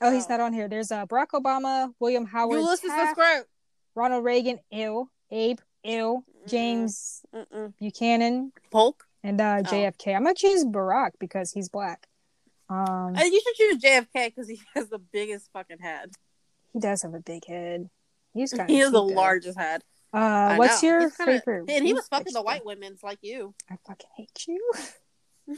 [0.00, 0.28] oh, he's oh.
[0.30, 0.68] not on here.
[0.68, 3.46] There's uh, Barack Obama, William Howard Ulysses Taft, Grant.
[3.94, 7.74] Ronald Reagan, ill, Abe, ill, James Mm-mm.
[7.78, 9.04] Buchanan, Polk.
[9.22, 9.68] and uh, Oh.
[9.68, 10.14] JFK.
[10.16, 12.06] I'm gonna choose Barack because he's black.
[12.70, 16.12] Um, Uh, you should choose JFK because he has the biggest fucking head.
[16.72, 17.90] he does have a big head.
[18.34, 19.82] He's kind He has the largest head.
[20.12, 20.88] Uh, what's know.
[20.88, 21.70] your kinda- favorite?
[21.70, 23.54] And he was fucking the white women's like you.
[23.70, 24.72] I fucking hate you.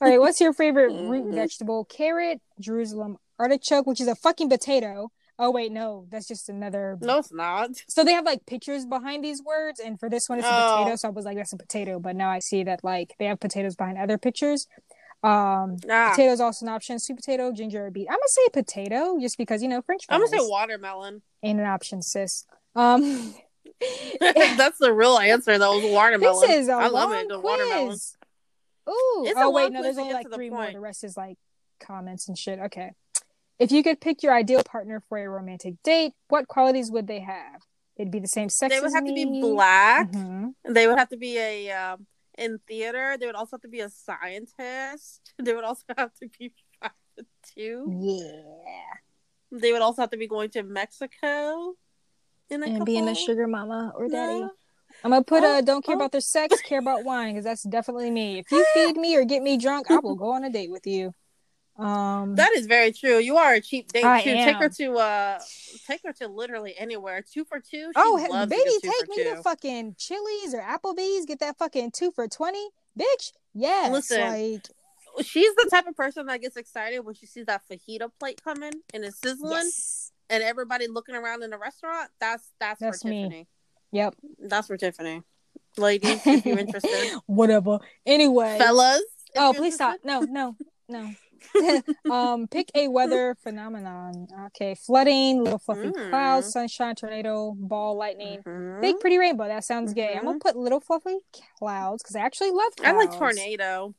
[0.00, 1.34] All right, what's your favorite root Mhm.
[1.34, 1.84] vegetable?
[1.86, 5.10] Carrot, Jerusalem artichoke, which is a fucking potato.
[5.38, 6.96] Oh wait, no, that's just another.
[7.00, 7.70] No, it's not.
[7.88, 10.76] So they have like pictures behind these words, and for this one it's a Oh.
[10.78, 10.96] potato.
[10.96, 13.40] So I was like, that's a potato, but now I see that like they have
[13.40, 14.68] potatoes behind other pictures.
[15.24, 16.98] Um, Ah, potato is also an option.
[16.98, 18.08] Sweet potato, ginger or beet.
[18.10, 21.22] I'm gonna say potato, just because you know French fries I'm gonna say watermelon.
[21.42, 22.44] ain't an option, sis.
[22.76, 23.34] Um,
[24.20, 25.56] That's the real answer.
[25.58, 26.40] That was watermelon.
[26.48, 27.28] This is a I love long it.
[27.28, 27.86] The watermelon.
[27.88, 28.16] quiz.
[28.88, 29.24] Ooh.
[29.26, 30.70] It's oh wait, no, there's only like three more.
[30.70, 31.38] The rest is like
[31.80, 32.58] comments and shit.
[32.58, 32.92] Okay.
[33.58, 37.20] If you could pick your ideal partner for a romantic date, what qualities would they
[37.20, 37.62] have?
[37.96, 38.74] It'd be the same sex.
[38.74, 39.40] They would have to be me.
[39.40, 40.10] black.
[40.10, 40.54] Mhm.
[40.68, 42.06] They would have to be a um,
[42.38, 43.16] in theater.
[43.18, 45.32] They would also have to be a scientist.
[45.42, 47.86] They would also have to be five foot two.
[48.00, 49.60] Yeah.
[49.60, 51.74] They would also have to be going to Mexico.
[52.50, 54.40] In a And being a sugar mama or daddy.
[54.40, 54.48] Yeah.
[55.02, 55.98] I'm gonna put Oh, uh don't care oh.
[55.98, 58.38] about their sex, care about wine, because that's definitely me.
[58.38, 60.86] If you feed me or get me drunk, I will go on a date with
[60.86, 61.14] you.
[61.76, 63.18] Um That is very true.
[63.18, 64.32] You are a cheap date I too.
[64.32, 65.38] Take her to uh,
[65.86, 67.22] take her to literally anywhere.
[67.22, 67.88] Two for two.
[67.88, 69.34] She Oh, baby, take me two.
[69.34, 71.26] to fucking Chili's or Applebee's.
[71.26, 72.68] Get that fucking two for twenty,
[72.98, 73.32] bitch.
[73.54, 74.68] Yes, Listen, like
[75.22, 78.72] She's the type of person that gets excited when she sees that fajita plate coming
[78.92, 80.10] and it's sizzling, yes.
[80.28, 82.10] and everybody looking around in the restaurant.
[82.20, 83.22] That's that's, That's for me.
[83.22, 83.48] Tiffany.
[83.92, 84.14] Yep.
[84.40, 85.22] That's for Tiffany.
[85.76, 87.78] Ladies, if you're interested, Whatever.
[88.04, 88.58] Anyway.
[88.58, 89.02] fellas.
[89.36, 90.00] oh, please stop.
[90.04, 90.56] No, no,
[90.88, 91.10] no.
[92.10, 94.26] um, pick a weather phenomenon.
[94.46, 96.10] Okay, flooding, little fluffy Mm.
[96.10, 98.42] clouds, sunshine, tornado, ball, lightning.
[98.42, 98.80] Mhm.
[98.80, 99.46] Big pretty rainbow.
[99.46, 100.14] That sounds gay.
[100.16, 101.18] I'm gonna put little fluffy
[101.58, 103.94] clouds because I actually love I like tornado.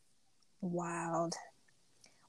[0.61, 1.35] Wild.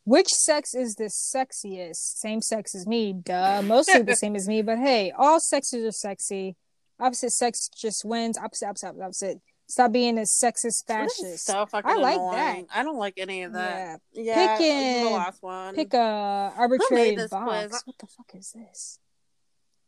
[0.04, 1.96] Which sex is the sexiest?
[2.18, 3.62] Same sex as me, duh.
[3.62, 6.54] Mostly the same as me, but hey, all sexes are sexy.
[7.00, 8.38] Opposite sex just wins.
[8.38, 9.40] Opposite, opposite, opposite, opposite.
[9.68, 11.44] Stop being a sexist fascist.
[11.46, 12.66] so fucking I like annoying.
[12.72, 14.00] I don't like any of that.
[14.12, 14.34] Yeah.
[14.34, 15.74] Yeah, Pick the last one.
[15.74, 17.30] Pick a arbitrary box.
[17.32, 17.82] quiz?
[17.84, 18.98] What the fuck is this?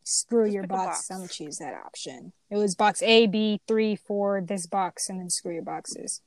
[0.03, 0.87] screw Just your box.
[0.87, 1.11] box.
[1.11, 2.33] I'm gonna choose that option.
[2.51, 6.22] It was box A, B, three, four, this box, and then screw your boxes.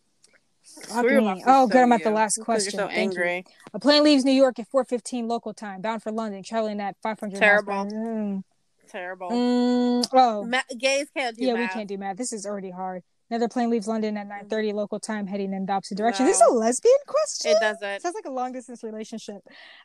[0.88, 1.20] Fuck me.
[1.20, 1.82] boxes, Oh, good.
[1.82, 2.80] I'm at the last question.
[2.80, 3.22] You're so Thank you.
[3.24, 3.45] angry.
[3.74, 7.39] A plane leaves New York at 4:15 local time, bound for London, traveling at 500
[7.39, 7.74] Terrible.
[7.74, 7.99] miles per.
[7.99, 8.43] Mm.
[8.88, 9.30] Terrible.
[9.32, 11.62] Mm, oh, Ma- gays can't do yeah, math.
[11.62, 12.18] we can't do math.
[12.18, 13.04] This is already hard.
[13.32, 16.25] Another plane leaves London at 9:30 local time, heading in the opposite direction.
[16.25, 17.51] This is a lesbian question.
[17.51, 18.01] It doesn't.
[18.01, 19.41] Sounds like a long distance relationship.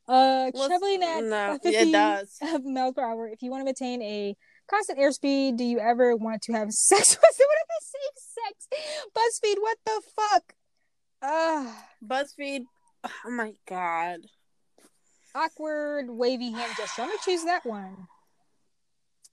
[0.08, 2.38] Uh, Well, traveling at no, 50 it does.
[2.64, 3.28] miles per hour.
[3.28, 4.36] If you want to maintain a
[4.68, 8.68] constant airspeed, do you ever want to have sex with someone of the same sex?
[9.14, 10.54] BuzzFeed, what the fuck?
[11.22, 11.72] Uh,
[12.04, 12.64] BuzzFeed.
[13.24, 14.22] Oh my god.
[15.36, 17.02] awkward wavy hand gesture.
[17.02, 18.08] I'm gonna choose that one.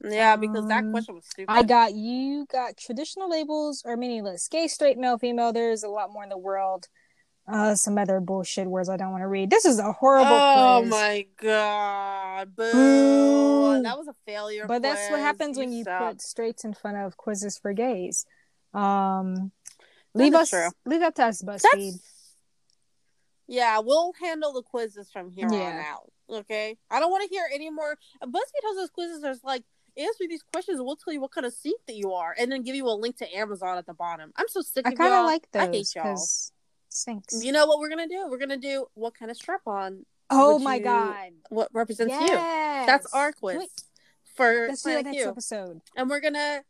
[0.04, 1.52] Yeah, because that Um, question was stupid.
[1.52, 4.48] I got you got traditional labels or meaningless.
[4.50, 5.54] Gay, straight, male, female.
[5.54, 6.88] There's a lot more in the world.
[7.48, 9.50] Uh, some other bullshit words I don't want to read.
[9.50, 10.90] This is a horrible oh quiz.
[10.92, 12.56] my god.
[12.56, 12.72] Boo.
[12.72, 13.82] Boo.
[13.84, 14.66] That was a failure.
[14.68, 15.22] But that's what quiz.
[15.22, 16.00] happens when you suck.
[16.12, 18.26] put straights in front of quizzes for gays.
[18.74, 19.52] Um,
[20.14, 20.70] leave us, true.
[20.86, 22.00] leave that to us, BuzzFeed.
[23.48, 26.10] Yeah, we'll handle the quizzes from here on out.
[26.32, 26.78] Okay.
[26.90, 27.98] I don't want to hear any more.
[28.24, 29.38] BuzzFeed has those quizzes like,
[30.04, 32.52] answer these questions and we'll tell you what kind of seat that you are and
[32.52, 34.32] then give you a link to Amazon at the bottom.
[34.36, 35.22] I'm so sick I of kind y'all.
[35.22, 36.18] of like I hate y'all.
[36.90, 37.44] sinks.
[37.44, 38.28] You know what we're gonna do?
[38.30, 42.28] We're gonna do what kind of strap on oh my you- god, what represents you.
[42.28, 43.70] That's our quiz Wait,
[44.36, 45.30] for Let's do that next Q.
[45.30, 45.82] episode.
[45.96, 46.62] And we're gonna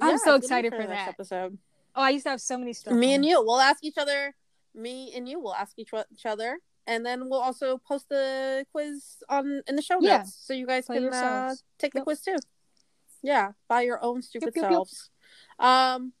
[0.00, 1.08] I'm Yeah, so it's gonna be excited for that.
[1.08, 1.58] episode.
[1.94, 2.92] Oh, I used to have so many stuff.
[2.94, 3.14] Me on.
[3.14, 4.34] and you, we'll ask each other.
[4.74, 9.22] Me and you will ask each, each other, and then we'll also post the quiz
[9.30, 10.22] on in the show notes, Yeah.
[10.26, 12.04] so you guys Play can uh, take the Yep.
[12.04, 12.36] quiz too.
[13.26, 14.70] Yeah, by your own stupid yep, yep.
[14.70, 15.10] selves.
[15.58, 16.12] Um,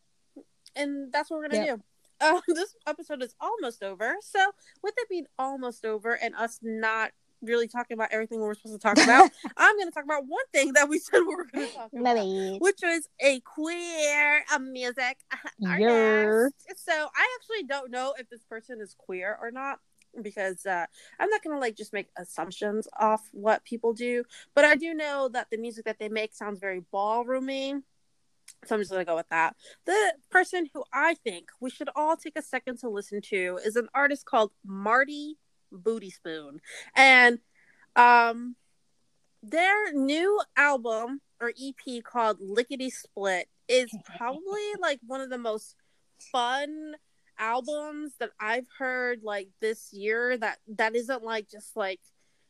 [0.74, 1.76] and that's what we're gonna Yep.
[1.78, 1.82] do.
[2.18, 4.16] Uh, this episode is almost over.
[4.22, 4.40] So,
[4.82, 7.10] with it being almost over, and us not
[7.42, 10.22] really talking about everything we were supposed to talk about, I'm going to talk about
[10.26, 12.56] one thing that we said we were going to talk about Maybe.
[12.58, 15.18] which was a queer uh, music
[15.62, 16.56] artist.
[16.76, 19.80] So I actually don't know if this person is queer or not
[20.22, 20.86] because uh,
[21.18, 25.28] I'm not gonna like just make assumptions off what people do, but I do know
[25.32, 27.82] that the music that they make sounds very ballroomy.
[28.64, 29.56] So I'm just gonna go with that.
[29.84, 33.76] The person who I think we should all take a second to listen to is
[33.76, 35.36] an artist called Marty
[35.72, 36.60] Booty Spoon,
[36.94, 37.38] and
[37.96, 38.56] um,
[39.42, 45.76] their new album or EP called Lickety Split is probably like one of the most
[46.18, 46.94] fun
[47.38, 52.00] albums that I've heard like this year that that isn't like just like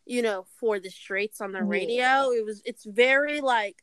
[0.04, 1.64] you know for the straights on the Yeah.
[1.64, 3.82] radio it was it's very like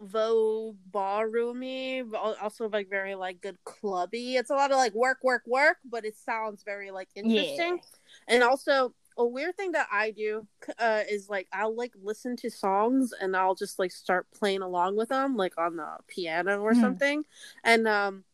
[0.00, 5.18] vogue ballroomy but also like very like good clubby it's a lot of like work
[5.22, 7.78] work work but it sounds very like interesting
[8.26, 10.46] and also a weird thing that I do
[10.78, 14.96] uh, is like I'll like listen to songs and I'll just like start playing along
[14.96, 16.80] with them like on the piano or Mhm.
[16.80, 17.24] something.
[17.62, 18.24] And um,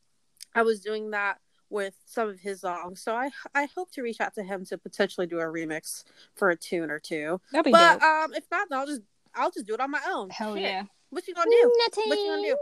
[0.54, 1.38] I was doing that
[1.70, 4.78] with some of his songs, so I I hope to reach out to him to
[4.78, 6.04] potentially do a remix
[6.34, 7.40] for a tune or two.
[7.52, 8.02] That'd be good But dope.
[8.02, 9.02] um, if not, then I'll just
[9.34, 10.30] I'll just do it on my own.
[10.30, 10.62] Hell Shit.
[10.62, 10.82] yeah.
[11.10, 11.72] What you gonna do?
[11.86, 12.04] Nothing.
[12.08, 12.56] What you gonna do?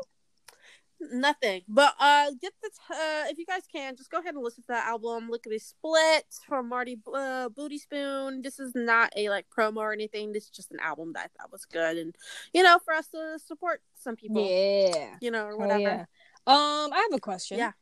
[1.12, 1.60] Nothing.
[1.68, 4.62] But uh get the t- uh if you guys can just go ahead and listen
[4.62, 5.28] to that album.
[5.28, 8.40] Lickety Split from Marty uh, Booty Spoon.
[8.40, 10.32] This is not a like promo or anything.
[10.32, 12.14] This is just an album that I thought was good and
[12.54, 14.42] you know for us to support some people.
[14.48, 15.16] Yeah.
[15.20, 15.80] You know or Hell whatever.
[15.80, 16.00] yeah.
[16.46, 17.58] Um, I have a question.
[17.58, 17.72] Yeah.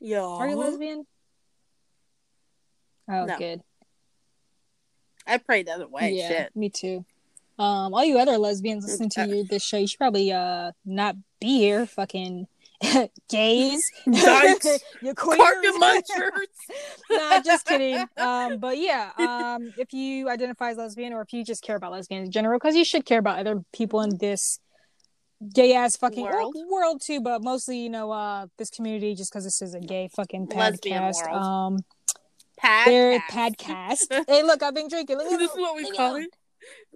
[0.00, 0.20] Yeah.
[0.22, 1.06] Are you lesbian?
[3.08, 3.38] Oh, No.
[3.38, 3.60] good.
[5.26, 6.12] I prayed the other way.
[6.14, 6.56] yeah, Shit.
[6.56, 7.04] me too.
[7.58, 11.14] Um, all you other lesbians listening to you, this show, you should probably uh not
[11.40, 12.46] be here, fucking
[13.28, 13.90] gays.
[14.10, 14.78] Dykes.
[15.00, 15.14] Queer.
[15.14, 16.30] Carpet munchers.
[17.10, 18.02] nah, just kidding.
[18.16, 21.92] Um, but yeah, um, if you identify as lesbian or if you just care about
[21.92, 24.58] lesbians in general, because you should care about other people in this
[25.54, 26.54] gay ass fucking World.
[26.54, 26.70] world.
[26.70, 30.08] world too, but mostly you know uh this community just because this is a gay
[30.14, 31.26] fucking podcast.
[31.32, 31.78] Um,
[32.62, 34.06] their podcast.
[34.28, 35.16] hey, look, I've been drinking.
[35.16, 36.28] Look, this is what we call it.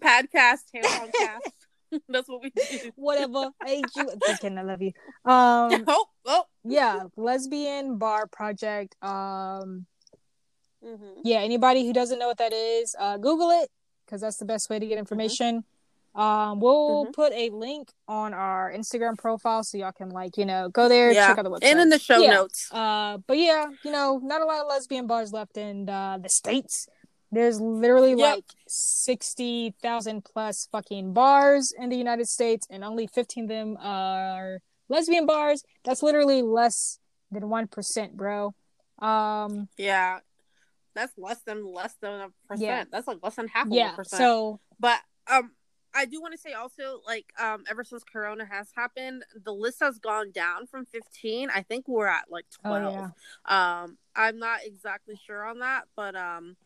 [0.03, 0.65] Podcast.
[2.09, 2.91] That's what we do.
[2.97, 3.51] Whatever.
[3.65, 4.09] Hey, you.
[4.27, 4.45] Just.
[4.45, 4.93] I love you.
[5.25, 6.45] Um, oh, oh.
[6.65, 8.97] yeah, lesbian bar project.
[9.03, 9.87] Um,
[10.85, 11.21] Mhm.
[11.25, 13.71] yeah anybody who doesn't know what that is uh google it
[14.05, 15.65] because that's the best way to get information
[16.15, 17.13] um we'll Mhm.
[17.13, 21.11] put a link on our instagram profile so y'all can like you know go there
[21.13, 21.27] Yeah.
[21.29, 22.31] check out the website And in the show Yeah.
[22.35, 22.69] notes.
[22.73, 26.29] uh but yeah you know not a lot of lesbian bars left in uh, the
[26.29, 26.87] states
[27.33, 28.19] there's literally Yep.
[28.37, 34.61] like 60,000 plus fucking bars in the United States and only 15 of them are
[34.89, 35.65] lesbian bars.
[35.85, 37.01] That's literally less
[37.33, 38.55] than 1%, bro.
[39.01, 40.21] Um Yeah.
[40.95, 42.61] That's less than less than a percent.
[42.69, 42.85] Yeah.
[42.91, 44.19] That's like less than half of a percent.
[44.21, 45.51] so but um
[45.95, 49.79] I do want to say also, like, um, ever since Corona has happened, the list
[49.81, 51.51] has gone down from 15.
[51.51, 52.95] I think we're at like 12.
[52.95, 53.11] Oh,
[53.47, 53.83] yeah.
[53.83, 56.57] Um, I'm not exactly sure on that, but um,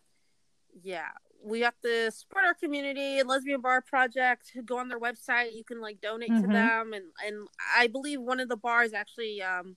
[0.83, 1.09] yeah,
[1.45, 5.63] we have to support our community and lesbian bar project go on their website you
[5.63, 6.41] can like donate Mhm.
[6.41, 9.77] to them and and i believe one of the bars actually um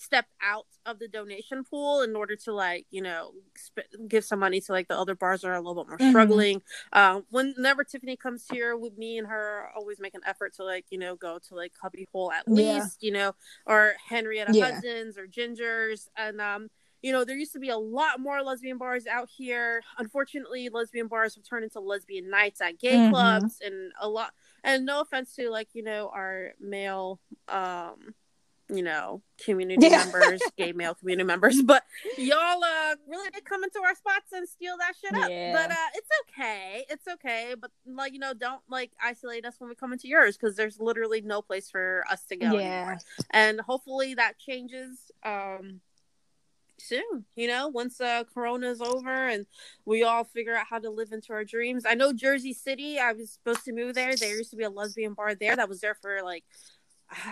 [0.00, 4.38] stepped out of the donation pool in order to like you know sp- give some
[4.38, 6.10] money to like the other bars that are a little bit more Mhm.
[6.10, 10.62] struggling um whenever tiffany comes here with me and her always make an effort to
[10.62, 12.54] like you know go to like Cubbyhole at Yeah.
[12.54, 13.34] least you know
[13.66, 14.66] or henrietta Yeah.
[14.70, 16.70] hudson's or gingers and um
[17.00, 19.80] you know, there used to be a lot more lesbian bars out here.
[19.98, 23.10] Unfortunately, lesbian bars have turned into lesbian nights at gay Mhm.
[23.10, 24.34] clubs and a lot
[24.64, 28.16] and no offense to like, you know, our male um
[28.70, 30.04] you know, community Yeah.
[30.04, 31.84] members, gay male community members, but
[32.16, 35.30] y'all uh really did come into our spots and steal that shit up.
[35.30, 35.52] Yeah.
[35.52, 36.84] But uh it's okay.
[36.90, 40.36] It's okay, but like, you know, don't like isolate us when we come into yours
[40.36, 42.60] cuz there's literally no place for us to go Yeah.
[42.60, 42.98] anymore.
[43.30, 45.80] And hopefully that changes um
[46.80, 49.46] soon you know once uh corona's over and
[49.84, 53.10] we all figure out how to live into our dreams i know jersey city i
[53.12, 55.80] was supposed to move there there used to be a lesbian bar there that was
[55.80, 56.44] there for like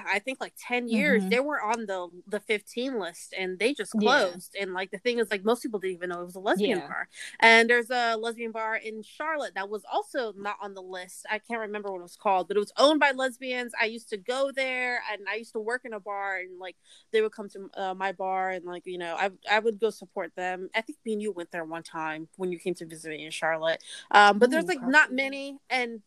[0.06, 1.30] i think like 10 years Mhm.
[1.30, 4.02] they were on the the 15 list and they just Yeah.
[4.02, 6.40] closed and like the thing is like most people didn't even know it was a
[6.40, 6.86] lesbian Yeah.
[6.88, 7.08] bar
[7.40, 11.38] and there's a lesbian bar in charlotte that was also not on the list i
[11.38, 14.16] can't remember what it was called but it was owned by lesbians i used to
[14.16, 16.76] go there and i used to work in a bar and like
[17.12, 19.90] they would come to uh, my bar and like you know I, I would go
[19.90, 22.86] support them i think me and you went there one time when you came to
[22.86, 26.02] visit me in charlotte um but there's Ooh, like not many and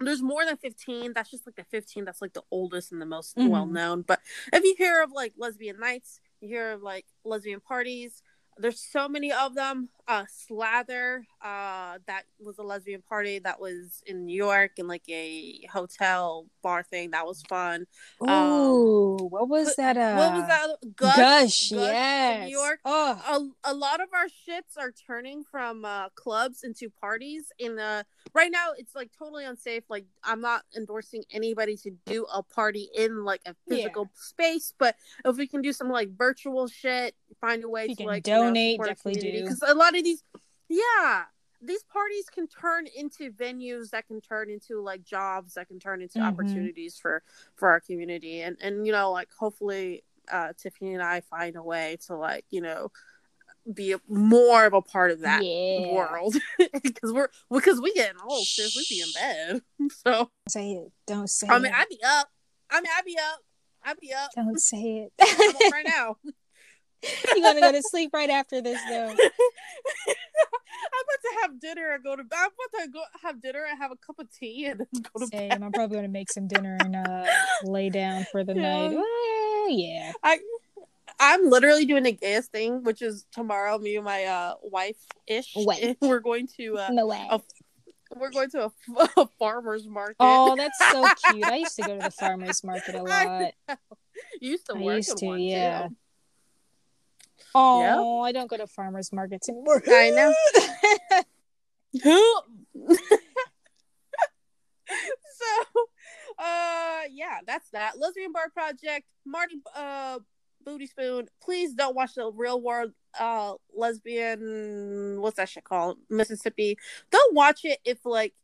[0.00, 3.06] there's more than 15 that's just like the 15 that's like the oldest and the
[3.06, 3.48] most Mhm.
[3.48, 4.20] well known but
[4.52, 8.22] if you hear of like lesbian nights you hear of like lesbian parties
[8.58, 9.88] there's so many of them.
[10.08, 15.02] Uh slather uh that was a lesbian party that was in new york in like
[15.08, 17.10] a hotel bar thing.
[17.10, 17.86] That was fun.
[18.22, 19.96] Ooh, what was that?
[19.96, 22.48] Uh, Um, what was that gush, Gush, in yes.
[22.48, 22.78] new york?
[22.84, 27.76] Oh, a, a lot of our shits are turning from uh clubs into parties in
[27.78, 29.82] uh right now it's like totally unsafe.
[29.88, 34.94] Like i'm not endorsing anybody to do a party in like a physical space but
[35.24, 39.20] if we can do some like virtual shit find a way to like donate, definitely
[39.20, 39.42] do.
[39.42, 40.22] because a lot of these
[40.68, 41.24] yeah
[41.62, 46.02] these parties can turn into venues that can turn into like jobs that can turn
[46.02, 46.26] into Mhm.
[46.28, 47.22] opportunities for
[47.54, 51.62] for our community and and you know like hopefully uh tiffany and i find a
[51.62, 52.90] way to like you know
[53.72, 55.92] be a, more of a part of that yeah.
[55.92, 56.36] world
[56.82, 59.62] because we're because we getting old sis we be in bed
[60.04, 60.92] so Don't say it.
[61.06, 61.50] Don't say it.
[61.52, 61.78] i mean it.
[61.78, 62.28] i be up
[62.70, 63.40] i mean i'd be up
[63.84, 65.72] i'd be up Don't say it.
[65.72, 66.16] right now
[67.02, 69.14] You're gonna go to sleep right after this, though.
[70.08, 72.36] I'm about to have dinner and go to bed.
[72.38, 75.20] I'm about to go have dinner and have a cup of tea and then go
[75.20, 75.48] to Same.
[75.50, 75.62] bed.
[75.62, 77.26] I'm probably gonna make some dinner and uh,
[77.64, 78.62] lay down for the Yeah.
[78.88, 78.94] night.
[78.96, 80.12] Well, yeah.
[80.22, 80.38] I
[81.18, 83.78] I'm literally doing the gayest thing, which is tomorrow.
[83.78, 85.54] Me and my uh, wife ish.
[86.00, 87.26] We're going to uh, No way.
[87.30, 87.40] a-
[88.16, 88.72] we're going to a,
[89.16, 90.16] a farmer's market.
[90.20, 91.48] Oh, that's so cute.
[91.48, 93.52] I used to go to the farmers market a lot.
[94.40, 95.88] you used to I work used to, one, yeah.
[95.88, 95.96] too.
[97.58, 99.82] Oh, I don't go to farmers markets anymore.
[99.88, 100.34] I know.
[104.84, 105.48] so
[106.38, 107.98] uh yeah that's that.
[107.98, 110.18] Lesbian bar project marty uh
[110.64, 111.28] booty spoon.
[111.42, 115.96] Please don't watch the real world uh lesbian what's that shit called?
[116.10, 116.76] Mississippi.
[117.10, 118.34] Don't watch it if like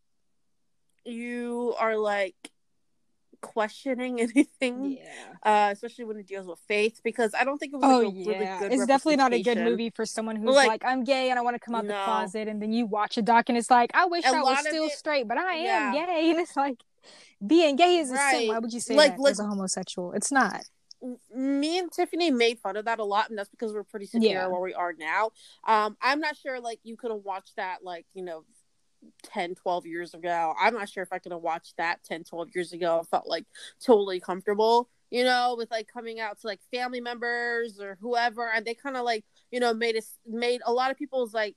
[1.05, 2.37] you are like
[3.43, 5.32] questioning anything yeah.
[5.43, 8.14] uh especially when it deals with faith because i don't think it was Oh like,
[8.14, 10.84] a yeah, really good it's definitely not a good movie for someone who's Like- like,
[10.86, 13.22] I'm gay and I want to come out the closet, and then you watch a
[13.22, 15.88] doc and it's like, I wish A I was still it- straight, but I Yeah.
[15.88, 16.78] am gay, and it's like,
[17.45, 18.36] being gay is a Right.
[18.38, 18.49] sin.
[18.49, 20.12] Why would you say Like- that like- as a homosexual?
[20.12, 20.64] It's not.
[21.34, 24.30] me and Tiffany made fun of that a lot, and that's because we're pretty secure
[24.32, 24.47] Yeah.
[24.47, 25.32] where we are now.
[25.66, 28.45] Um, I'm not sure like you could have watched that like you know
[29.24, 30.55] 10, 12 years ago.
[30.61, 33.00] I'm not sure if I could have watched that 10, 12 years ago.
[33.00, 33.46] I felt like
[33.84, 38.64] totally comfortable, you know, with like coming out to like family members or whoever, and
[38.64, 41.57] they kind of like you know made us made a lot of people's like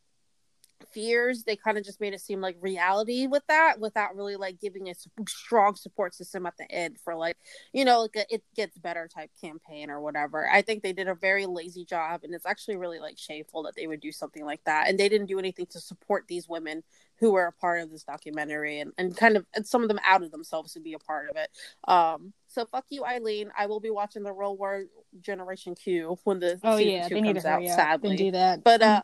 [0.92, 4.60] fears they kind of just made it seem like reality with that without really like
[4.60, 4.94] giving a
[5.28, 7.38] strong support system at the end for like
[7.74, 10.50] you know like a it gets better type campaign or whatever.
[10.50, 13.76] I think they did a very lazy job and it's actually really like shameful that
[13.76, 16.84] they would do something like that and they didn't do anything to support these women
[17.20, 20.00] who were a part of this documentary and, and kind of and some of them
[20.06, 21.50] outed themselves to be a part of it.
[21.88, 23.52] Um so fuck you eileen.
[23.58, 24.88] I will be watching the L Word
[25.22, 28.18] generation q when the Oh yeah, two they need to out sadly.
[28.18, 28.64] do that.
[28.64, 29.02] but uh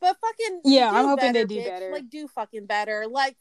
[0.00, 1.66] but fucking Yeah, I'm hoping they do bitch.
[1.66, 1.90] better.
[1.92, 3.06] Like do fucking better.
[3.08, 3.36] Like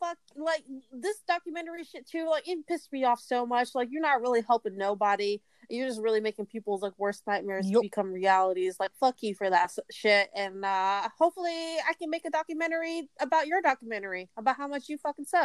[0.00, 4.00] fuck like this documentary shit too like it pissed me off so much like you're
[4.00, 7.82] not really helping nobody you're just really making people's like worst nightmares Yup.
[7.82, 12.30] become realities like fuck you for that shit and uh hopefully i can make a
[12.30, 15.44] documentary about your documentary about how much you fucking suck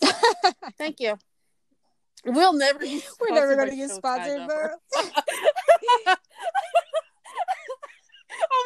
[0.00, 0.14] Yep.
[0.78, 1.18] thank you
[2.24, 2.78] we'll never
[3.20, 4.68] We're never gonna get sponsored, bro.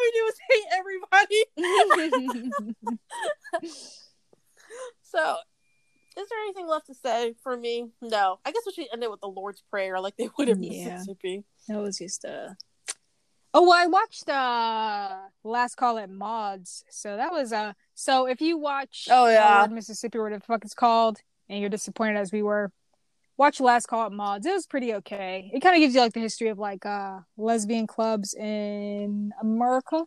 [0.03, 2.53] we do is hate everybody
[5.03, 5.37] So,
[6.17, 7.91] is there anything left to say for me?
[8.01, 8.39] No.
[8.45, 10.91] I guess we should end it with the Lord's Prayer, like they would in Yeah.
[10.95, 11.45] Mississippi.
[11.69, 12.51] That was just uh
[13.55, 16.85] Oh, well, I watched uh Last Call at Maud's.
[16.91, 19.55] So that was uh so if you watch Oh, uh, yeah.
[19.57, 21.19] L Word Mississippi or whatever the fuck it's called
[21.51, 22.73] and you're disappointed as we were,
[23.37, 24.47] watch Last Call at Maud's.
[24.47, 25.51] It was pretty okay.
[25.53, 30.05] It kind of gives you like the history of like uh lesbian clubs in America.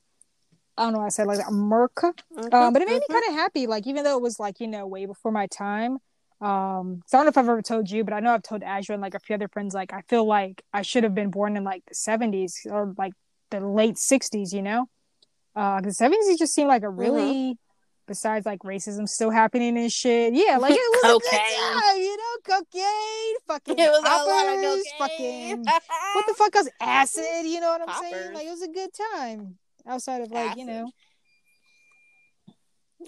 [0.78, 2.14] I don't know why I said like that, America.
[2.52, 3.14] Um, but it made me Mhm.
[3.14, 3.68] kind of happy.
[3.68, 6.00] Like even though it was like you know way before my time.
[6.42, 8.62] Um, so I don't know if I've ever told you, but I know I've told
[8.62, 9.74] Azure and like a few other friends.
[9.74, 13.14] Like I feel like I should have been born in like the seventies or like
[13.52, 14.54] the late sixties.
[14.54, 14.90] You know,
[15.56, 17.58] uh, the seventies just seemed like a really.
[18.08, 20.34] Besides, like racism still happening and shit.
[20.34, 21.32] Yeah, like it was a good
[21.82, 25.66] time, you know, cocaine, fucking It was a poppers, lot of fucking
[26.14, 26.70] what the fuck else?
[26.80, 28.34] Acid, you know what I'm saying?
[28.34, 30.92] Like it was a good time outside of like you know.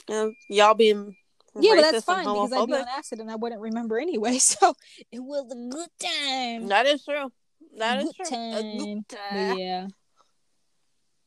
[0.07, 1.15] Yeah, um, y'all being
[1.55, 4.37] Yeah, but that's fine because I'd be on acid and I wouldn't remember anyway.
[4.39, 4.73] So
[5.11, 6.67] it was a good time.
[6.67, 7.31] That is true.
[7.77, 8.37] That is Good true.
[8.37, 8.77] A time.
[8.77, 9.57] good But time.
[9.57, 9.87] yeah,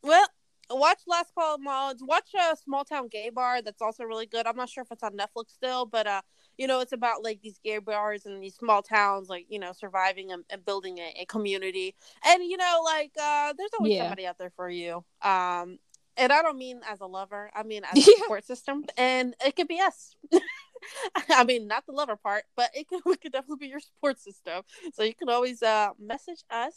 [0.02, 0.26] Well,
[0.70, 2.02] watch Last Call of Maud's.
[2.02, 3.62] Watch a Small Town Gay Bar.
[3.62, 4.46] That's also really good.
[4.46, 6.22] I'm not sure if it's on Netflix still, but uh,
[6.58, 9.72] you know, it's about like these gay bars and these small towns, like you know,
[9.72, 11.94] surviving and, and building a, a community.
[12.26, 14.02] And you know, like uh, there's always Yeah.
[14.04, 15.04] somebody out there for you.
[15.22, 15.78] Um,
[16.16, 17.50] and I don't mean as a lover.
[17.54, 20.16] I mean as a support system, and it could be us.
[21.30, 24.18] I mean, not the lover part, but it could, we could definitely be your support
[24.20, 24.62] system.
[24.94, 26.74] So you can always uh, message us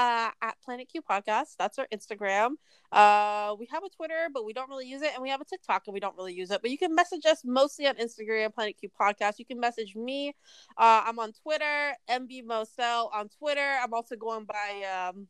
[0.00, 1.56] uh, at Planet Q Podcast.
[1.58, 2.52] That's our Instagram.
[2.90, 5.44] Uh, we have a Twitter, but we don't really use it, and we have a
[5.44, 6.62] TikTok, and we don't really use it.
[6.62, 9.34] But you can message us mostly on Instagram, Planet Q Podcast.
[9.38, 10.34] You can message me.
[10.78, 13.76] Uh, I'm on Twitter, MB Mosel on Twitter.
[13.82, 15.28] I'm also going by um,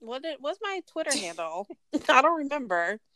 [0.00, 1.68] what did, what's my Twitter handle?
[2.08, 2.98] I don't remember.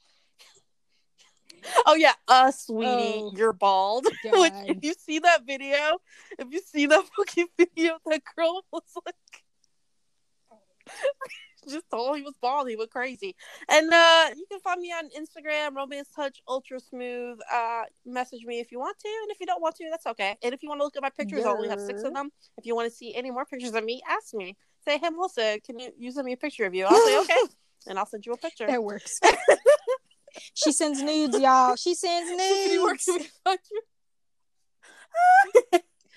[1.86, 3.32] Oh yeah, uh, sweetie, Oh.
[3.34, 4.04] you're bald.
[4.04, 5.98] Which, if you see that video,
[6.38, 9.43] if you see that fucking video, that girl was like,
[11.68, 12.68] just told he was bald.
[12.68, 13.34] He went crazy.
[13.68, 17.38] And uh, you can find me on Instagram, Romance Touch Ultra Smooth.
[17.52, 20.36] Uh, message me if you want to, and if you don't want to, that's okay.
[20.42, 22.30] And if you want to look at my pictures, I only have six of them.
[22.58, 24.56] If you want to see any more pictures of me, ask me.
[24.84, 26.84] Say, hey, Melissa, can you, you send me a picture of you?
[26.84, 27.40] I'll say okay,
[27.88, 28.66] and I'll send you a picture.
[28.66, 29.18] that works.
[30.54, 31.76] she sends nudes, y'all.
[31.76, 33.08] She sends nudes.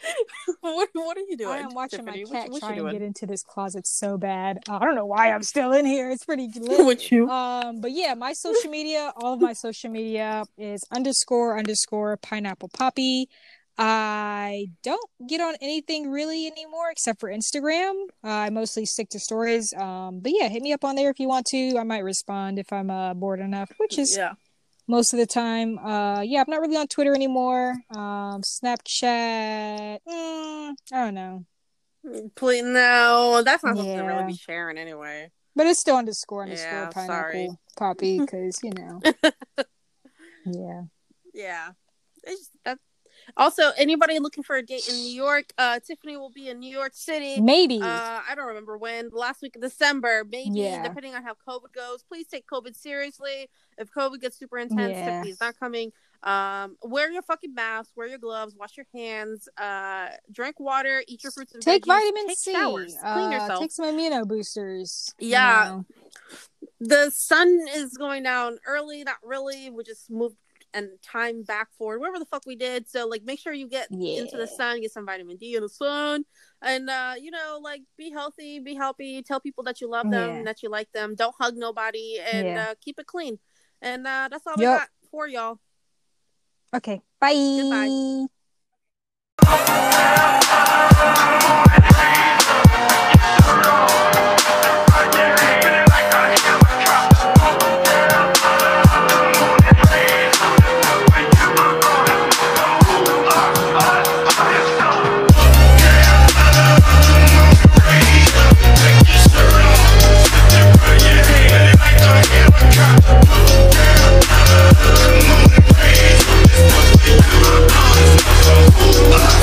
[0.01, 0.75] Can we find you?
[0.75, 1.51] what, what are you doing?
[1.51, 2.25] I am watching Tiffany?
[2.25, 4.59] my cat you- what try and get into this closet so bad.
[4.69, 6.09] Uh, I don't know why I'm still in here.
[6.11, 6.85] It's pretty lit.
[6.85, 7.29] What you?
[7.29, 12.69] Um, but yeah, my social media, all of my social media is underscore underscore pineapple
[12.69, 13.29] poppy.
[13.79, 17.93] I don't get on anything really anymore except for Instagram.
[18.23, 19.71] Uh, I mostly stick to stories.
[19.77, 21.77] Um, but yeah, hit me up on there if you want to.
[21.77, 24.33] I might respond if I'm uh, bored enough, which is yeah.
[24.87, 25.77] Most of the time.
[25.79, 27.75] Uh, yeah, I'm not really on Twitter anymore.
[27.91, 31.45] Um, Snapchat, mm, I don't know,
[32.35, 35.29] Please, no, that's not something to really be sharing anyway.
[35.55, 37.49] but it's still underscore underscore Yeah, pineapple sorry.
[37.77, 39.01] poppy because you know,
[40.45, 40.81] yeah.
[41.33, 41.71] Yeah.
[42.23, 42.79] It's that.
[43.35, 46.71] Also, anybody looking for a date in New York, uh, Tiffany will be in New
[46.71, 47.41] York City.
[47.41, 47.81] Maybe.
[47.81, 49.09] Uh, I don't remember when.
[49.11, 50.83] Last week of December, maybe, Yeah.
[50.87, 52.03] depending on how COVID goes.
[52.03, 53.49] Please take COVID seriously.
[53.77, 55.05] If COVID gets super intense, Yeah.
[55.05, 55.91] Tiffany's not coming.
[56.23, 57.91] Um, wear your fucking mask.
[57.95, 58.55] Wear your gloves.
[58.55, 59.47] Wash your hands.
[59.57, 61.03] Uh, drink water.
[61.07, 61.87] Eat your fruits and take veggies.
[61.87, 62.53] vitamin take C.
[62.53, 62.95] Showers.
[62.95, 63.59] Clean uh, yourself.
[63.61, 65.13] Take some amino boosters.
[65.19, 65.65] you Yeah.
[65.69, 65.85] know.
[66.79, 69.69] the sun is going down early, not really.
[69.71, 70.37] We just moved
[70.73, 72.87] and time back forward, whatever the fuck we did.
[72.89, 73.87] So like make sure you get
[74.19, 76.25] into the sun, get some vitamin D in the sun.
[76.61, 80.37] And uh, you know, like be healthy, be healthy, tell people that you love them,
[80.37, 80.43] Yeah.
[80.43, 82.67] that you like them, don't hug nobody and Yeah.
[82.69, 83.39] uh, keep it clean.
[83.81, 85.59] And uh, that's all we got for y'all.
[86.75, 87.01] Okay.
[87.19, 87.33] Bye.
[87.33, 88.27] Goodbye.